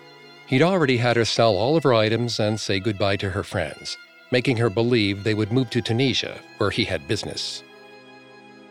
He'd 0.48 0.62
already 0.62 0.96
had 0.96 1.16
her 1.16 1.24
sell 1.24 1.56
all 1.56 1.76
of 1.76 1.84
her 1.84 1.94
items 1.94 2.40
and 2.40 2.58
say 2.58 2.80
goodbye 2.80 3.16
to 3.18 3.30
her 3.30 3.44
friends, 3.44 3.96
making 4.32 4.56
her 4.56 4.68
believe 4.68 5.22
they 5.22 5.34
would 5.34 5.52
move 5.52 5.70
to 5.70 5.82
Tunisia, 5.82 6.40
where 6.56 6.70
he 6.70 6.84
had 6.84 7.06
business. 7.06 7.62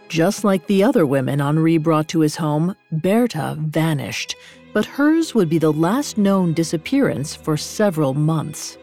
Just 0.09 0.43
like 0.43 0.67
the 0.67 0.83
other 0.83 1.05
women 1.05 1.39
Henri 1.39 1.77
brought 1.77 2.09
to 2.09 2.19
his 2.19 2.35
home, 2.35 2.75
Bertha 2.91 3.55
vanished, 3.59 4.35
but 4.73 4.85
hers 4.85 5.33
would 5.33 5.47
be 5.47 5.59
the 5.59 5.71
last 5.71 6.17
known 6.17 6.51
disappearance 6.51 7.35
for 7.35 7.55
several 7.55 8.13
months. 8.13 8.77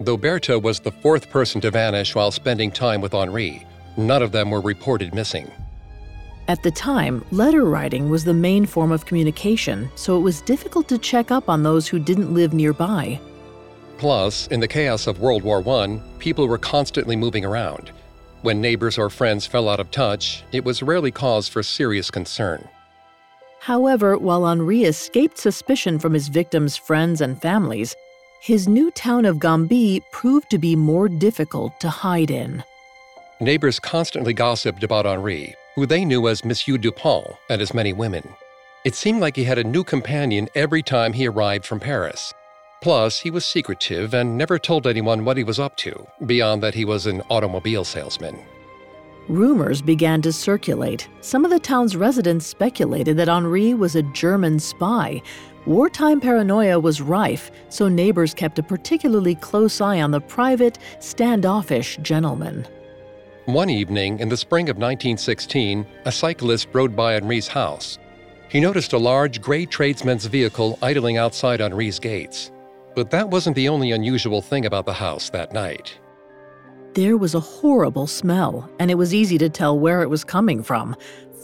Though 0.00 0.16
Bertha 0.16 0.56
was 0.56 0.78
the 0.78 0.92
fourth 0.92 1.28
person 1.28 1.60
to 1.62 1.72
vanish 1.72 2.14
while 2.14 2.30
spending 2.30 2.70
time 2.70 3.00
with 3.00 3.14
Henri, 3.14 3.66
none 3.96 4.22
of 4.22 4.30
them 4.30 4.52
were 4.52 4.60
reported 4.60 5.12
missing. 5.12 5.50
At 6.48 6.62
the 6.62 6.70
time, 6.70 7.22
letter 7.30 7.66
writing 7.66 8.08
was 8.08 8.24
the 8.24 8.32
main 8.32 8.64
form 8.64 8.90
of 8.90 9.04
communication, 9.04 9.90
so 9.96 10.16
it 10.16 10.20
was 10.20 10.40
difficult 10.40 10.88
to 10.88 10.96
check 10.96 11.30
up 11.30 11.50
on 11.50 11.62
those 11.62 11.86
who 11.86 11.98
didn't 11.98 12.32
live 12.32 12.54
nearby. 12.54 13.20
Plus, 13.98 14.46
in 14.46 14.58
the 14.58 14.66
chaos 14.66 15.06
of 15.06 15.20
World 15.20 15.42
War 15.42 15.62
I, 15.68 16.00
people 16.18 16.48
were 16.48 16.56
constantly 16.56 17.16
moving 17.16 17.44
around. 17.44 17.90
When 18.40 18.62
neighbors 18.62 18.96
or 18.96 19.10
friends 19.10 19.44
fell 19.44 19.68
out 19.68 19.78
of 19.78 19.90
touch, 19.90 20.42
it 20.50 20.64
was 20.64 20.82
rarely 20.82 21.10
cause 21.10 21.48
for 21.48 21.62
serious 21.62 22.10
concern. 22.10 22.66
However, 23.60 24.16
while 24.16 24.46
Henri 24.46 24.84
escaped 24.84 25.36
suspicion 25.36 25.98
from 25.98 26.14
his 26.14 26.28
victims' 26.28 26.78
friends 26.78 27.20
and 27.20 27.42
families, 27.42 27.94
his 28.40 28.66
new 28.66 28.90
town 28.92 29.26
of 29.26 29.36
Gambais 29.36 30.00
proved 30.12 30.48
to 30.50 30.58
be 30.58 30.76
more 30.76 31.10
difficult 31.10 31.78
to 31.80 31.90
hide 31.90 32.30
in. 32.30 32.64
Neighbors 33.38 33.78
constantly 33.78 34.32
gossiped 34.32 34.82
about 34.82 35.04
Henri, 35.04 35.54
who 35.78 35.86
they 35.86 36.04
knew 36.04 36.26
as 36.26 36.44
Monsieur 36.44 36.76
Dupont 36.76 37.36
and 37.48 37.60
his 37.60 37.72
many 37.72 37.92
women. 37.92 38.28
It 38.84 38.96
seemed 38.96 39.20
like 39.20 39.36
he 39.36 39.44
had 39.44 39.58
a 39.58 39.64
new 39.64 39.84
companion 39.84 40.48
every 40.54 40.82
time 40.82 41.12
he 41.12 41.28
arrived 41.28 41.64
from 41.64 41.78
Paris. 41.78 42.34
Plus, 42.82 43.20
he 43.20 43.30
was 43.30 43.44
secretive 43.44 44.12
and 44.12 44.36
never 44.36 44.58
told 44.58 44.86
anyone 44.86 45.24
what 45.24 45.36
he 45.36 45.44
was 45.44 45.60
up 45.60 45.76
to, 45.76 46.06
beyond 46.26 46.62
that 46.62 46.74
he 46.74 46.84
was 46.84 47.06
an 47.06 47.22
automobile 47.30 47.84
salesman. 47.84 48.38
Rumors 49.28 49.80
began 49.80 50.20
to 50.22 50.32
circulate. 50.32 51.08
Some 51.20 51.44
of 51.44 51.50
the 51.50 51.60
town's 51.60 51.96
residents 51.96 52.46
speculated 52.46 53.16
that 53.16 53.28
Henri 53.28 53.74
was 53.74 53.94
a 53.94 54.02
German 54.02 54.58
spy. 54.58 55.22
Wartime 55.66 56.20
paranoia 56.20 56.80
was 56.80 57.02
rife, 57.02 57.50
so 57.68 57.88
neighbors 57.88 58.32
kept 58.34 58.58
a 58.58 58.62
particularly 58.62 59.34
close 59.36 59.80
eye 59.80 60.00
on 60.00 60.10
the 60.10 60.20
private, 60.20 60.78
standoffish 60.98 61.98
gentleman. 61.98 62.66
One 63.48 63.70
evening 63.70 64.20
in 64.20 64.28
the 64.28 64.36
spring 64.36 64.68
of 64.68 64.76
1916, 64.76 65.86
a 66.04 66.12
cyclist 66.12 66.68
rode 66.74 66.94
by 66.94 67.14
Henri's 67.14 67.48
house. 67.48 67.98
He 68.50 68.60
noticed 68.60 68.92
a 68.92 68.98
large 68.98 69.40
gray 69.40 69.64
tradesman's 69.64 70.26
vehicle 70.26 70.78
idling 70.82 71.16
outside 71.16 71.60
Henri's 71.60 71.98
gates. 71.98 72.52
But 72.94 73.10
that 73.10 73.30
wasn't 73.30 73.56
the 73.56 73.70
only 73.70 73.92
unusual 73.92 74.42
thing 74.42 74.66
about 74.66 74.84
the 74.84 74.92
house 74.92 75.30
that 75.30 75.54
night. 75.54 75.98
There 76.92 77.16
was 77.16 77.34
a 77.34 77.40
horrible 77.40 78.06
smell, 78.06 78.70
and 78.78 78.90
it 78.90 78.98
was 78.98 79.14
easy 79.14 79.38
to 79.38 79.48
tell 79.48 79.78
where 79.78 80.02
it 80.02 80.10
was 80.10 80.24
coming 80.24 80.62
from. 80.62 80.94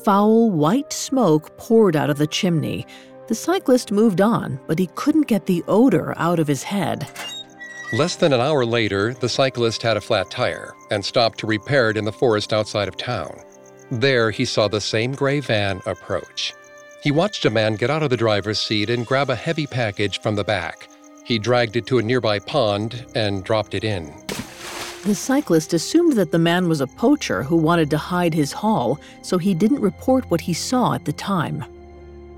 Foul 0.04 0.50
white 0.50 0.92
smoke 0.92 1.56
poured 1.56 1.96
out 1.96 2.10
of 2.10 2.18
the 2.18 2.26
chimney. 2.26 2.86
The 3.28 3.34
cyclist 3.34 3.92
moved 3.92 4.20
on, 4.20 4.60
but 4.66 4.78
he 4.78 4.90
couldn't 4.94 5.26
get 5.26 5.46
the 5.46 5.64
odor 5.68 6.12
out 6.18 6.38
of 6.38 6.48
his 6.48 6.64
head. 6.64 7.08
Less 7.94 8.16
than 8.16 8.32
an 8.32 8.40
hour 8.40 8.66
later, 8.66 9.14
the 9.14 9.28
cyclist 9.28 9.80
had 9.80 9.96
a 9.96 10.00
flat 10.00 10.28
tire 10.28 10.74
and 10.90 11.04
stopped 11.04 11.38
to 11.38 11.46
repair 11.46 11.90
it 11.90 11.96
in 11.96 12.04
the 12.04 12.10
forest 12.10 12.52
outside 12.52 12.88
of 12.88 12.96
town. 12.96 13.38
There, 13.88 14.32
he 14.32 14.44
saw 14.44 14.66
the 14.66 14.80
same 14.80 15.12
gray 15.12 15.38
van 15.38 15.80
approach. 15.86 16.54
He 17.04 17.12
watched 17.12 17.44
a 17.44 17.50
man 17.50 17.76
get 17.76 17.90
out 17.90 18.02
of 18.02 18.10
the 18.10 18.16
driver's 18.16 18.58
seat 18.58 18.90
and 18.90 19.06
grab 19.06 19.30
a 19.30 19.36
heavy 19.36 19.68
package 19.68 20.20
from 20.20 20.34
the 20.34 20.42
back. 20.42 20.88
He 21.24 21.38
dragged 21.38 21.76
it 21.76 21.86
to 21.86 21.98
a 21.98 22.02
nearby 22.02 22.40
pond 22.40 23.06
and 23.14 23.44
dropped 23.44 23.74
it 23.74 23.84
in. 23.84 24.12
The 25.04 25.14
cyclist 25.14 25.72
assumed 25.72 26.14
that 26.14 26.32
the 26.32 26.38
man 26.40 26.68
was 26.68 26.80
a 26.80 26.88
poacher 26.88 27.44
who 27.44 27.56
wanted 27.56 27.90
to 27.90 27.96
hide 27.96 28.34
his 28.34 28.50
haul, 28.50 28.98
so 29.22 29.38
he 29.38 29.54
didn't 29.54 29.80
report 29.80 30.28
what 30.32 30.40
he 30.40 30.52
saw 30.52 30.94
at 30.94 31.04
the 31.04 31.12
time. 31.12 31.64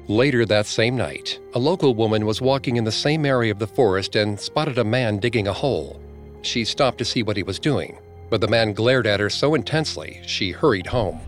Later 0.08 0.46
that 0.46 0.66
same 0.66 0.96
night, 0.96 1.40
a 1.54 1.58
local 1.58 1.96
woman 1.96 2.26
was 2.26 2.40
walking 2.40 2.76
in 2.76 2.84
the 2.84 2.92
same 2.92 3.26
area 3.26 3.50
of 3.50 3.58
the 3.58 3.66
forest 3.66 4.14
and 4.14 4.38
spotted 4.38 4.78
a 4.78 4.84
man 4.84 5.18
digging 5.18 5.48
a 5.48 5.52
hole. 5.52 6.00
She 6.42 6.64
stopped 6.64 6.98
to 6.98 7.04
see 7.04 7.24
what 7.24 7.36
he 7.36 7.42
was 7.42 7.58
doing, 7.58 7.98
but 8.30 8.40
the 8.40 8.46
man 8.46 8.72
glared 8.72 9.08
at 9.08 9.18
her 9.18 9.28
so 9.28 9.56
intensely 9.56 10.20
she 10.24 10.52
hurried 10.52 10.86
home. 10.86 11.20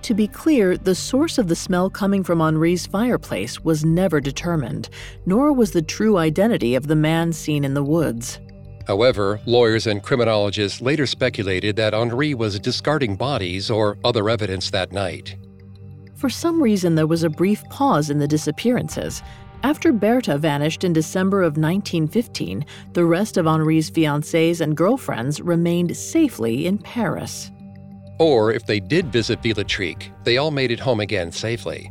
To 0.00 0.14
be 0.14 0.26
clear, 0.26 0.78
the 0.78 0.94
source 0.94 1.36
of 1.36 1.48
the 1.48 1.56
smell 1.56 1.90
coming 1.90 2.24
from 2.24 2.40
Henri's 2.40 2.86
fireplace 2.86 3.60
was 3.60 3.84
never 3.84 4.18
determined, 4.18 4.88
nor 5.26 5.52
was 5.52 5.72
the 5.72 5.82
true 5.82 6.16
identity 6.16 6.74
of 6.74 6.86
the 6.86 6.96
man 6.96 7.34
seen 7.34 7.64
in 7.64 7.74
the 7.74 7.84
woods. 7.84 8.38
However, 8.86 9.40
lawyers 9.44 9.86
and 9.86 10.02
criminologists 10.02 10.80
later 10.80 11.06
speculated 11.06 11.76
that 11.76 11.92
Henri 11.92 12.32
was 12.32 12.58
discarding 12.60 13.16
bodies 13.16 13.70
or 13.70 13.98
other 14.04 14.30
evidence 14.30 14.70
that 14.70 14.92
night. 14.92 15.36
For 16.24 16.30
some 16.30 16.62
reason, 16.62 16.94
there 16.94 17.06
was 17.06 17.22
a 17.22 17.28
brief 17.28 17.62
pause 17.68 18.08
in 18.08 18.18
the 18.18 18.26
disappearances. 18.26 19.22
After 19.62 19.92
Bertha 19.92 20.38
vanished 20.38 20.82
in 20.82 20.94
December 20.94 21.42
of 21.42 21.58
1915, 21.58 22.64
the 22.94 23.04
rest 23.04 23.36
of 23.36 23.44
Henri's 23.44 23.90
fiancés 23.90 24.62
and 24.62 24.74
girlfriends 24.74 25.42
remained 25.42 25.94
safely 25.94 26.64
in 26.64 26.78
Paris. 26.78 27.52
Or 28.18 28.50
if 28.52 28.64
they 28.64 28.80
did 28.80 29.12
visit 29.12 29.42
Villetric, 29.42 30.10
they 30.22 30.38
all 30.38 30.50
made 30.50 30.70
it 30.70 30.80
home 30.80 31.00
again 31.00 31.30
safely. 31.30 31.90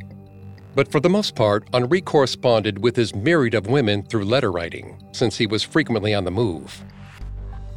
But 0.73 0.91
for 0.91 0.99
the 0.99 1.09
most 1.09 1.36
part, 1.36 1.67
Henri 1.71 2.01
corresponded 2.01 2.79
with 2.79 2.95
his 2.95 3.13
myriad 3.13 3.53
of 3.53 3.67
women 3.67 4.01
through 4.01 4.25
letter 4.25 4.51
writing, 4.51 4.97
since 5.11 5.38
he 5.38 5.45
was 5.45 5.61
frequently 5.61 6.15
on 6.15 6.23
the 6.23 6.31
move. 6.31 6.84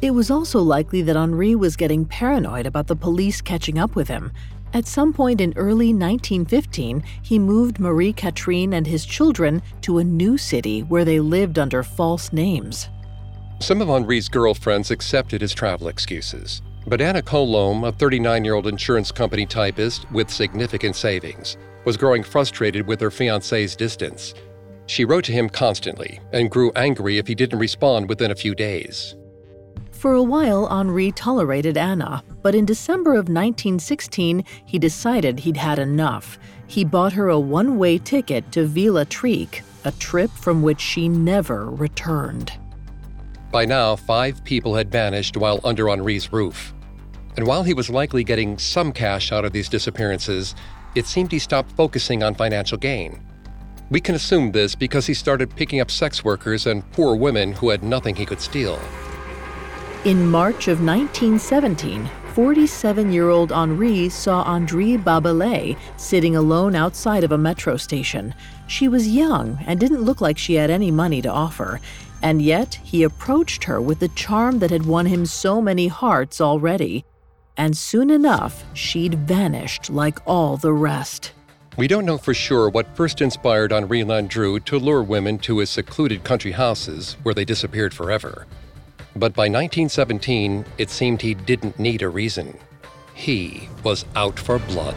It 0.01 0.11
was 0.11 0.31
also 0.31 0.59
likely 0.61 1.03
that 1.03 1.17
Henri 1.17 1.53
was 1.53 1.75
getting 1.75 2.05
paranoid 2.05 2.65
about 2.65 2.87
the 2.87 2.95
police 2.95 3.41
catching 3.41 3.77
up 3.77 3.95
with 3.95 4.07
him. 4.07 4.31
At 4.73 4.85
some 4.85 5.13
point 5.13 5.39
in 5.39 5.53
early 5.55 5.93
1915, 5.93 7.03
he 7.21 7.39
moved 7.39 7.79
Marie 7.79 8.13
Catherine 8.13 8.73
and 8.73 8.85
his 8.85 9.05
children 9.05 9.61
to 9.81 9.97
a 9.97 10.03
new 10.03 10.37
city 10.37 10.81
where 10.81 11.05
they 11.05 11.19
lived 11.19 11.57
under 11.57 11.83
false 11.83 12.33
names. 12.33 12.89
Some 13.59 13.81
of 13.81 13.87
Henri's 13.87 14.29
girlfriends 14.29 14.91
accepted 14.91 15.41
his 15.41 15.53
travel 15.53 15.87
excuses, 15.87 16.61
but 16.85 17.01
Anna 17.01 17.21
Collomb, 17.21 17.85
a 17.85 17.91
39 17.91 18.45
year 18.45 18.53
old 18.53 18.67
insurance 18.67 19.11
company 19.11 19.45
typist 19.45 20.09
with 20.11 20.29
significant 20.29 20.95
savings, 20.95 21.57
was 21.85 21.97
growing 21.97 22.21
frustrated 22.21 22.85
with 22.85 22.99
her 22.99 23.09
fiance's 23.09 23.75
distance. 23.75 24.33
She 24.85 25.05
wrote 25.05 25.23
to 25.25 25.31
him 25.31 25.49
constantly 25.49 26.19
and 26.33 26.51
grew 26.51 26.71
angry 26.75 27.17
if 27.17 27.27
he 27.27 27.35
didn't 27.35 27.59
respond 27.59 28.09
within 28.09 28.31
a 28.31 28.35
few 28.35 28.53
days. 28.53 29.15
For 29.97 30.13
a 30.13 30.21
while, 30.21 30.67
Henri 30.67 31.11
tolerated 31.11 31.75
Anna, 31.75 32.23
but 32.43 32.53
in 32.53 32.65
December 32.65 33.13
of 33.13 33.29
1916, 33.29 34.43
he 34.63 34.77
decided 34.77 35.39
he'd 35.39 35.57
had 35.57 35.79
enough. 35.79 36.37
He 36.67 36.85
bought 36.85 37.13
her 37.13 37.29
a 37.29 37.39
one 37.39 37.79
way 37.79 37.97
ticket 37.97 38.51
to 38.51 38.67
Villetric, 38.67 39.63
a 39.85 39.91
trip 39.93 40.29
from 40.29 40.61
which 40.61 40.79
she 40.79 41.09
never 41.09 41.71
returned. 41.71 42.53
By 43.51 43.65
now, 43.65 43.95
five 43.95 44.43
people 44.43 44.75
had 44.75 44.91
vanished 44.91 45.35
while 45.35 45.59
under 45.63 45.89
Henri's 45.89 46.31
roof. 46.31 46.75
And 47.35 47.47
while 47.47 47.63
he 47.63 47.73
was 47.73 47.89
likely 47.89 48.23
getting 48.23 48.59
some 48.59 48.91
cash 48.91 49.31
out 49.31 49.45
of 49.45 49.51
these 49.51 49.67
disappearances, 49.67 50.53
it 50.93 51.07
seemed 51.07 51.31
he 51.31 51.39
stopped 51.39 51.71
focusing 51.71 52.21
on 52.21 52.35
financial 52.35 52.77
gain. 52.77 53.19
We 53.89 53.99
can 53.99 54.13
assume 54.13 54.51
this 54.51 54.75
because 54.75 55.07
he 55.07 55.15
started 55.15 55.55
picking 55.55 55.79
up 55.79 55.89
sex 55.89 56.23
workers 56.23 56.67
and 56.67 56.89
poor 56.91 57.15
women 57.15 57.53
who 57.53 57.69
had 57.69 57.83
nothing 57.83 58.15
he 58.15 58.25
could 58.25 58.41
steal. 58.41 58.79
In 60.05 60.27
March 60.27 60.67
of 60.67 60.79
1917, 60.81 62.09
47 62.33 63.11
year 63.11 63.29
old 63.29 63.51
Henri 63.51 64.09
saw 64.09 64.45
Andrée 64.45 65.01
Babelay 65.01 65.77
sitting 65.97 66.35
alone 66.35 66.75
outside 66.75 67.23
of 67.23 67.31
a 67.31 67.37
metro 67.37 67.77
station. 67.77 68.33
She 68.67 68.87
was 68.87 69.07
young 69.07 69.57
and 69.65 69.79
didn't 69.79 70.03
look 70.03 70.21
like 70.21 70.37
she 70.37 70.55
had 70.55 70.69
any 70.69 70.91
money 70.91 71.21
to 71.21 71.31
offer, 71.31 71.81
and 72.21 72.41
yet 72.41 72.75
he 72.83 73.03
approached 73.03 73.63
her 73.65 73.81
with 73.81 73.99
the 73.99 74.09
charm 74.09 74.59
that 74.59 74.71
had 74.71 74.85
won 74.85 75.07
him 75.07 75.25
so 75.25 75.61
many 75.61 75.87
hearts 75.87 76.39
already 76.39 77.05
and 77.57 77.75
soon 77.75 78.11
enough, 78.11 78.63
she'd 78.73 79.15
vanished 79.15 79.89
like 79.89 80.19
all 80.27 80.57
the 80.57 80.73
rest. 80.73 81.31
We 81.75 81.87
don't 81.87 82.05
know 82.05 82.17
for 82.17 82.33
sure 82.33 82.69
what 82.69 82.95
first 82.95 83.19
inspired 83.19 83.73
Henri 83.73 84.03
Landru 84.03 84.63
to 84.65 84.79
lure 84.79 85.03
women 85.03 85.39
to 85.39 85.57
his 85.57 85.69
secluded 85.69 86.23
country 86.23 86.51
houses 86.51 87.17
where 87.23 87.35
they 87.35 87.45
disappeared 87.45 87.93
forever. 87.93 88.47
But 89.17 89.33
by 89.33 89.45
1917, 89.45 90.63
it 90.77 90.91
seemed 90.91 91.23
he 91.23 91.33
didn't 91.33 91.79
need 91.79 92.03
a 92.03 92.09
reason. 92.09 92.55
He 93.15 93.67
was 93.81 94.05
out 94.15 94.37
for 94.37 94.59
blood. 94.59 94.95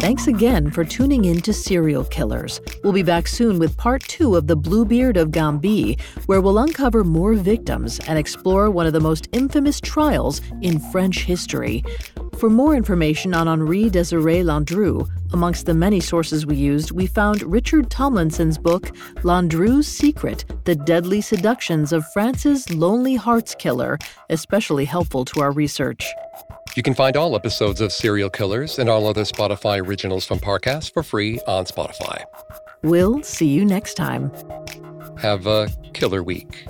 Thanks 0.00 0.28
again 0.28 0.70
for 0.70 0.84
tuning 0.84 1.24
in 1.24 1.40
to 1.40 1.52
Serial 1.52 2.04
Killers. 2.04 2.60
We'll 2.84 2.92
be 2.92 3.02
back 3.02 3.26
soon 3.26 3.58
with 3.58 3.76
part 3.76 4.02
two 4.04 4.36
of 4.36 4.46
The 4.46 4.54
Bluebeard 4.54 5.16
of 5.16 5.32
Gambais, 5.32 6.00
where 6.26 6.40
we'll 6.40 6.60
uncover 6.60 7.02
more 7.02 7.34
victims 7.34 7.98
and 8.06 8.16
explore 8.16 8.70
one 8.70 8.86
of 8.86 8.92
the 8.92 9.00
most 9.00 9.28
infamous 9.32 9.80
trials 9.80 10.40
in 10.62 10.78
French 10.78 11.24
history. 11.24 11.82
For 12.38 12.48
more 12.48 12.76
information 12.76 13.34
on 13.34 13.48
Henri 13.48 13.90
Desiré 13.90 14.44
Landru, 14.44 15.08
amongst 15.32 15.66
the 15.66 15.74
many 15.74 15.98
sources 15.98 16.46
we 16.46 16.54
used, 16.54 16.92
we 16.92 17.08
found 17.08 17.42
Richard 17.42 17.90
Tomlinson's 17.90 18.58
book, 18.58 18.92
Landru's 19.24 19.88
Secret 19.88 20.44
The 20.64 20.76
Deadly 20.76 21.20
Seductions 21.20 21.92
of 21.92 22.06
France's 22.12 22.70
Lonely 22.72 23.16
Hearts 23.16 23.56
Killer, 23.56 23.98
especially 24.30 24.84
helpful 24.84 25.24
to 25.24 25.40
our 25.40 25.50
research. 25.50 26.06
You 26.76 26.84
can 26.84 26.94
find 26.94 27.16
all 27.16 27.34
episodes 27.34 27.80
of 27.80 27.92
Serial 27.92 28.30
Killers 28.30 28.78
and 28.78 28.88
all 28.88 29.08
other 29.08 29.24
Spotify 29.24 29.84
originals 29.84 30.24
from 30.24 30.38
Parcast 30.38 30.92
for 30.92 31.02
free 31.02 31.40
on 31.48 31.64
Spotify. 31.64 32.22
We'll 32.82 33.20
see 33.24 33.48
you 33.48 33.64
next 33.64 33.94
time. 33.94 34.30
Have 35.18 35.48
a 35.48 35.68
killer 35.92 36.22
week. 36.22 36.68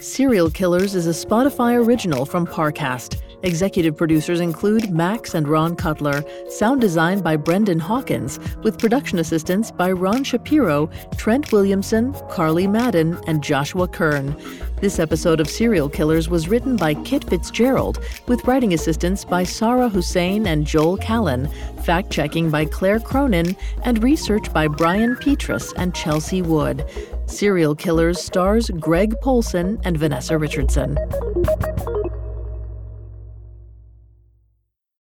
Serial 0.00 0.50
Killers 0.50 0.96
is 0.96 1.06
a 1.06 1.26
Spotify 1.26 1.76
original 1.80 2.26
from 2.26 2.48
Parcast. 2.48 3.22
Executive 3.42 3.96
producers 3.96 4.40
include 4.40 4.90
Max 4.90 5.34
and 5.34 5.48
Ron 5.48 5.74
Cutler, 5.74 6.22
sound 6.50 6.80
design 6.80 7.20
by 7.20 7.36
Brendan 7.36 7.78
Hawkins, 7.78 8.38
with 8.62 8.78
production 8.78 9.18
assistance 9.18 9.70
by 9.70 9.90
Ron 9.92 10.24
Shapiro, 10.24 10.90
Trent 11.16 11.50
Williamson, 11.50 12.12
Carly 12.28 12.66
Madden, 12.66 13.18
and 13.26 13.42
Joshua 13.42 13.88
Kern. 13.88 14.36
This 14.82 14.98
episode 14.98 15.40
of 15.40 15.48
Serial 15.48 15.88
Killers 15.88 16.28
was 16.28 16.48
written 16.48 16.76
by 16.76 16.92
Kit 16.92 17.24
Fitzgerald, 17.24 18.04
with 18.26 18.44
writing 18.44 18.74
assistance 18.74 19.24
by 19.24 19.44
Sarah 19.44 19.88
Hussein 19.88 20.46
and 20.46 20.66
Joel 20.66 20.98
Callan, 20.98 21.48
fact 21.82 22.10
checking 22.10 22.50
by 22.50 22.66
Claire 22.66 23.00
Cronin, 23.00 23.56
and 23.84 24.02
research 24.02 24.52
by 24.52 24.68
Brian 24.68 25.16
Petrus 25.16 25.72
and 25.74 25.94
Chelsea 25.94 26.42
Wood. 26.42 26.84
Serial 27.24 27.74
Killers 27.74 28.20
stars 28.20 28.70
Greg 28.70 29.14
Polcyn 29.22 29.80
and 29.84 29.96
Vanessa 29.96 30.36
Richardson. 30.36 30.98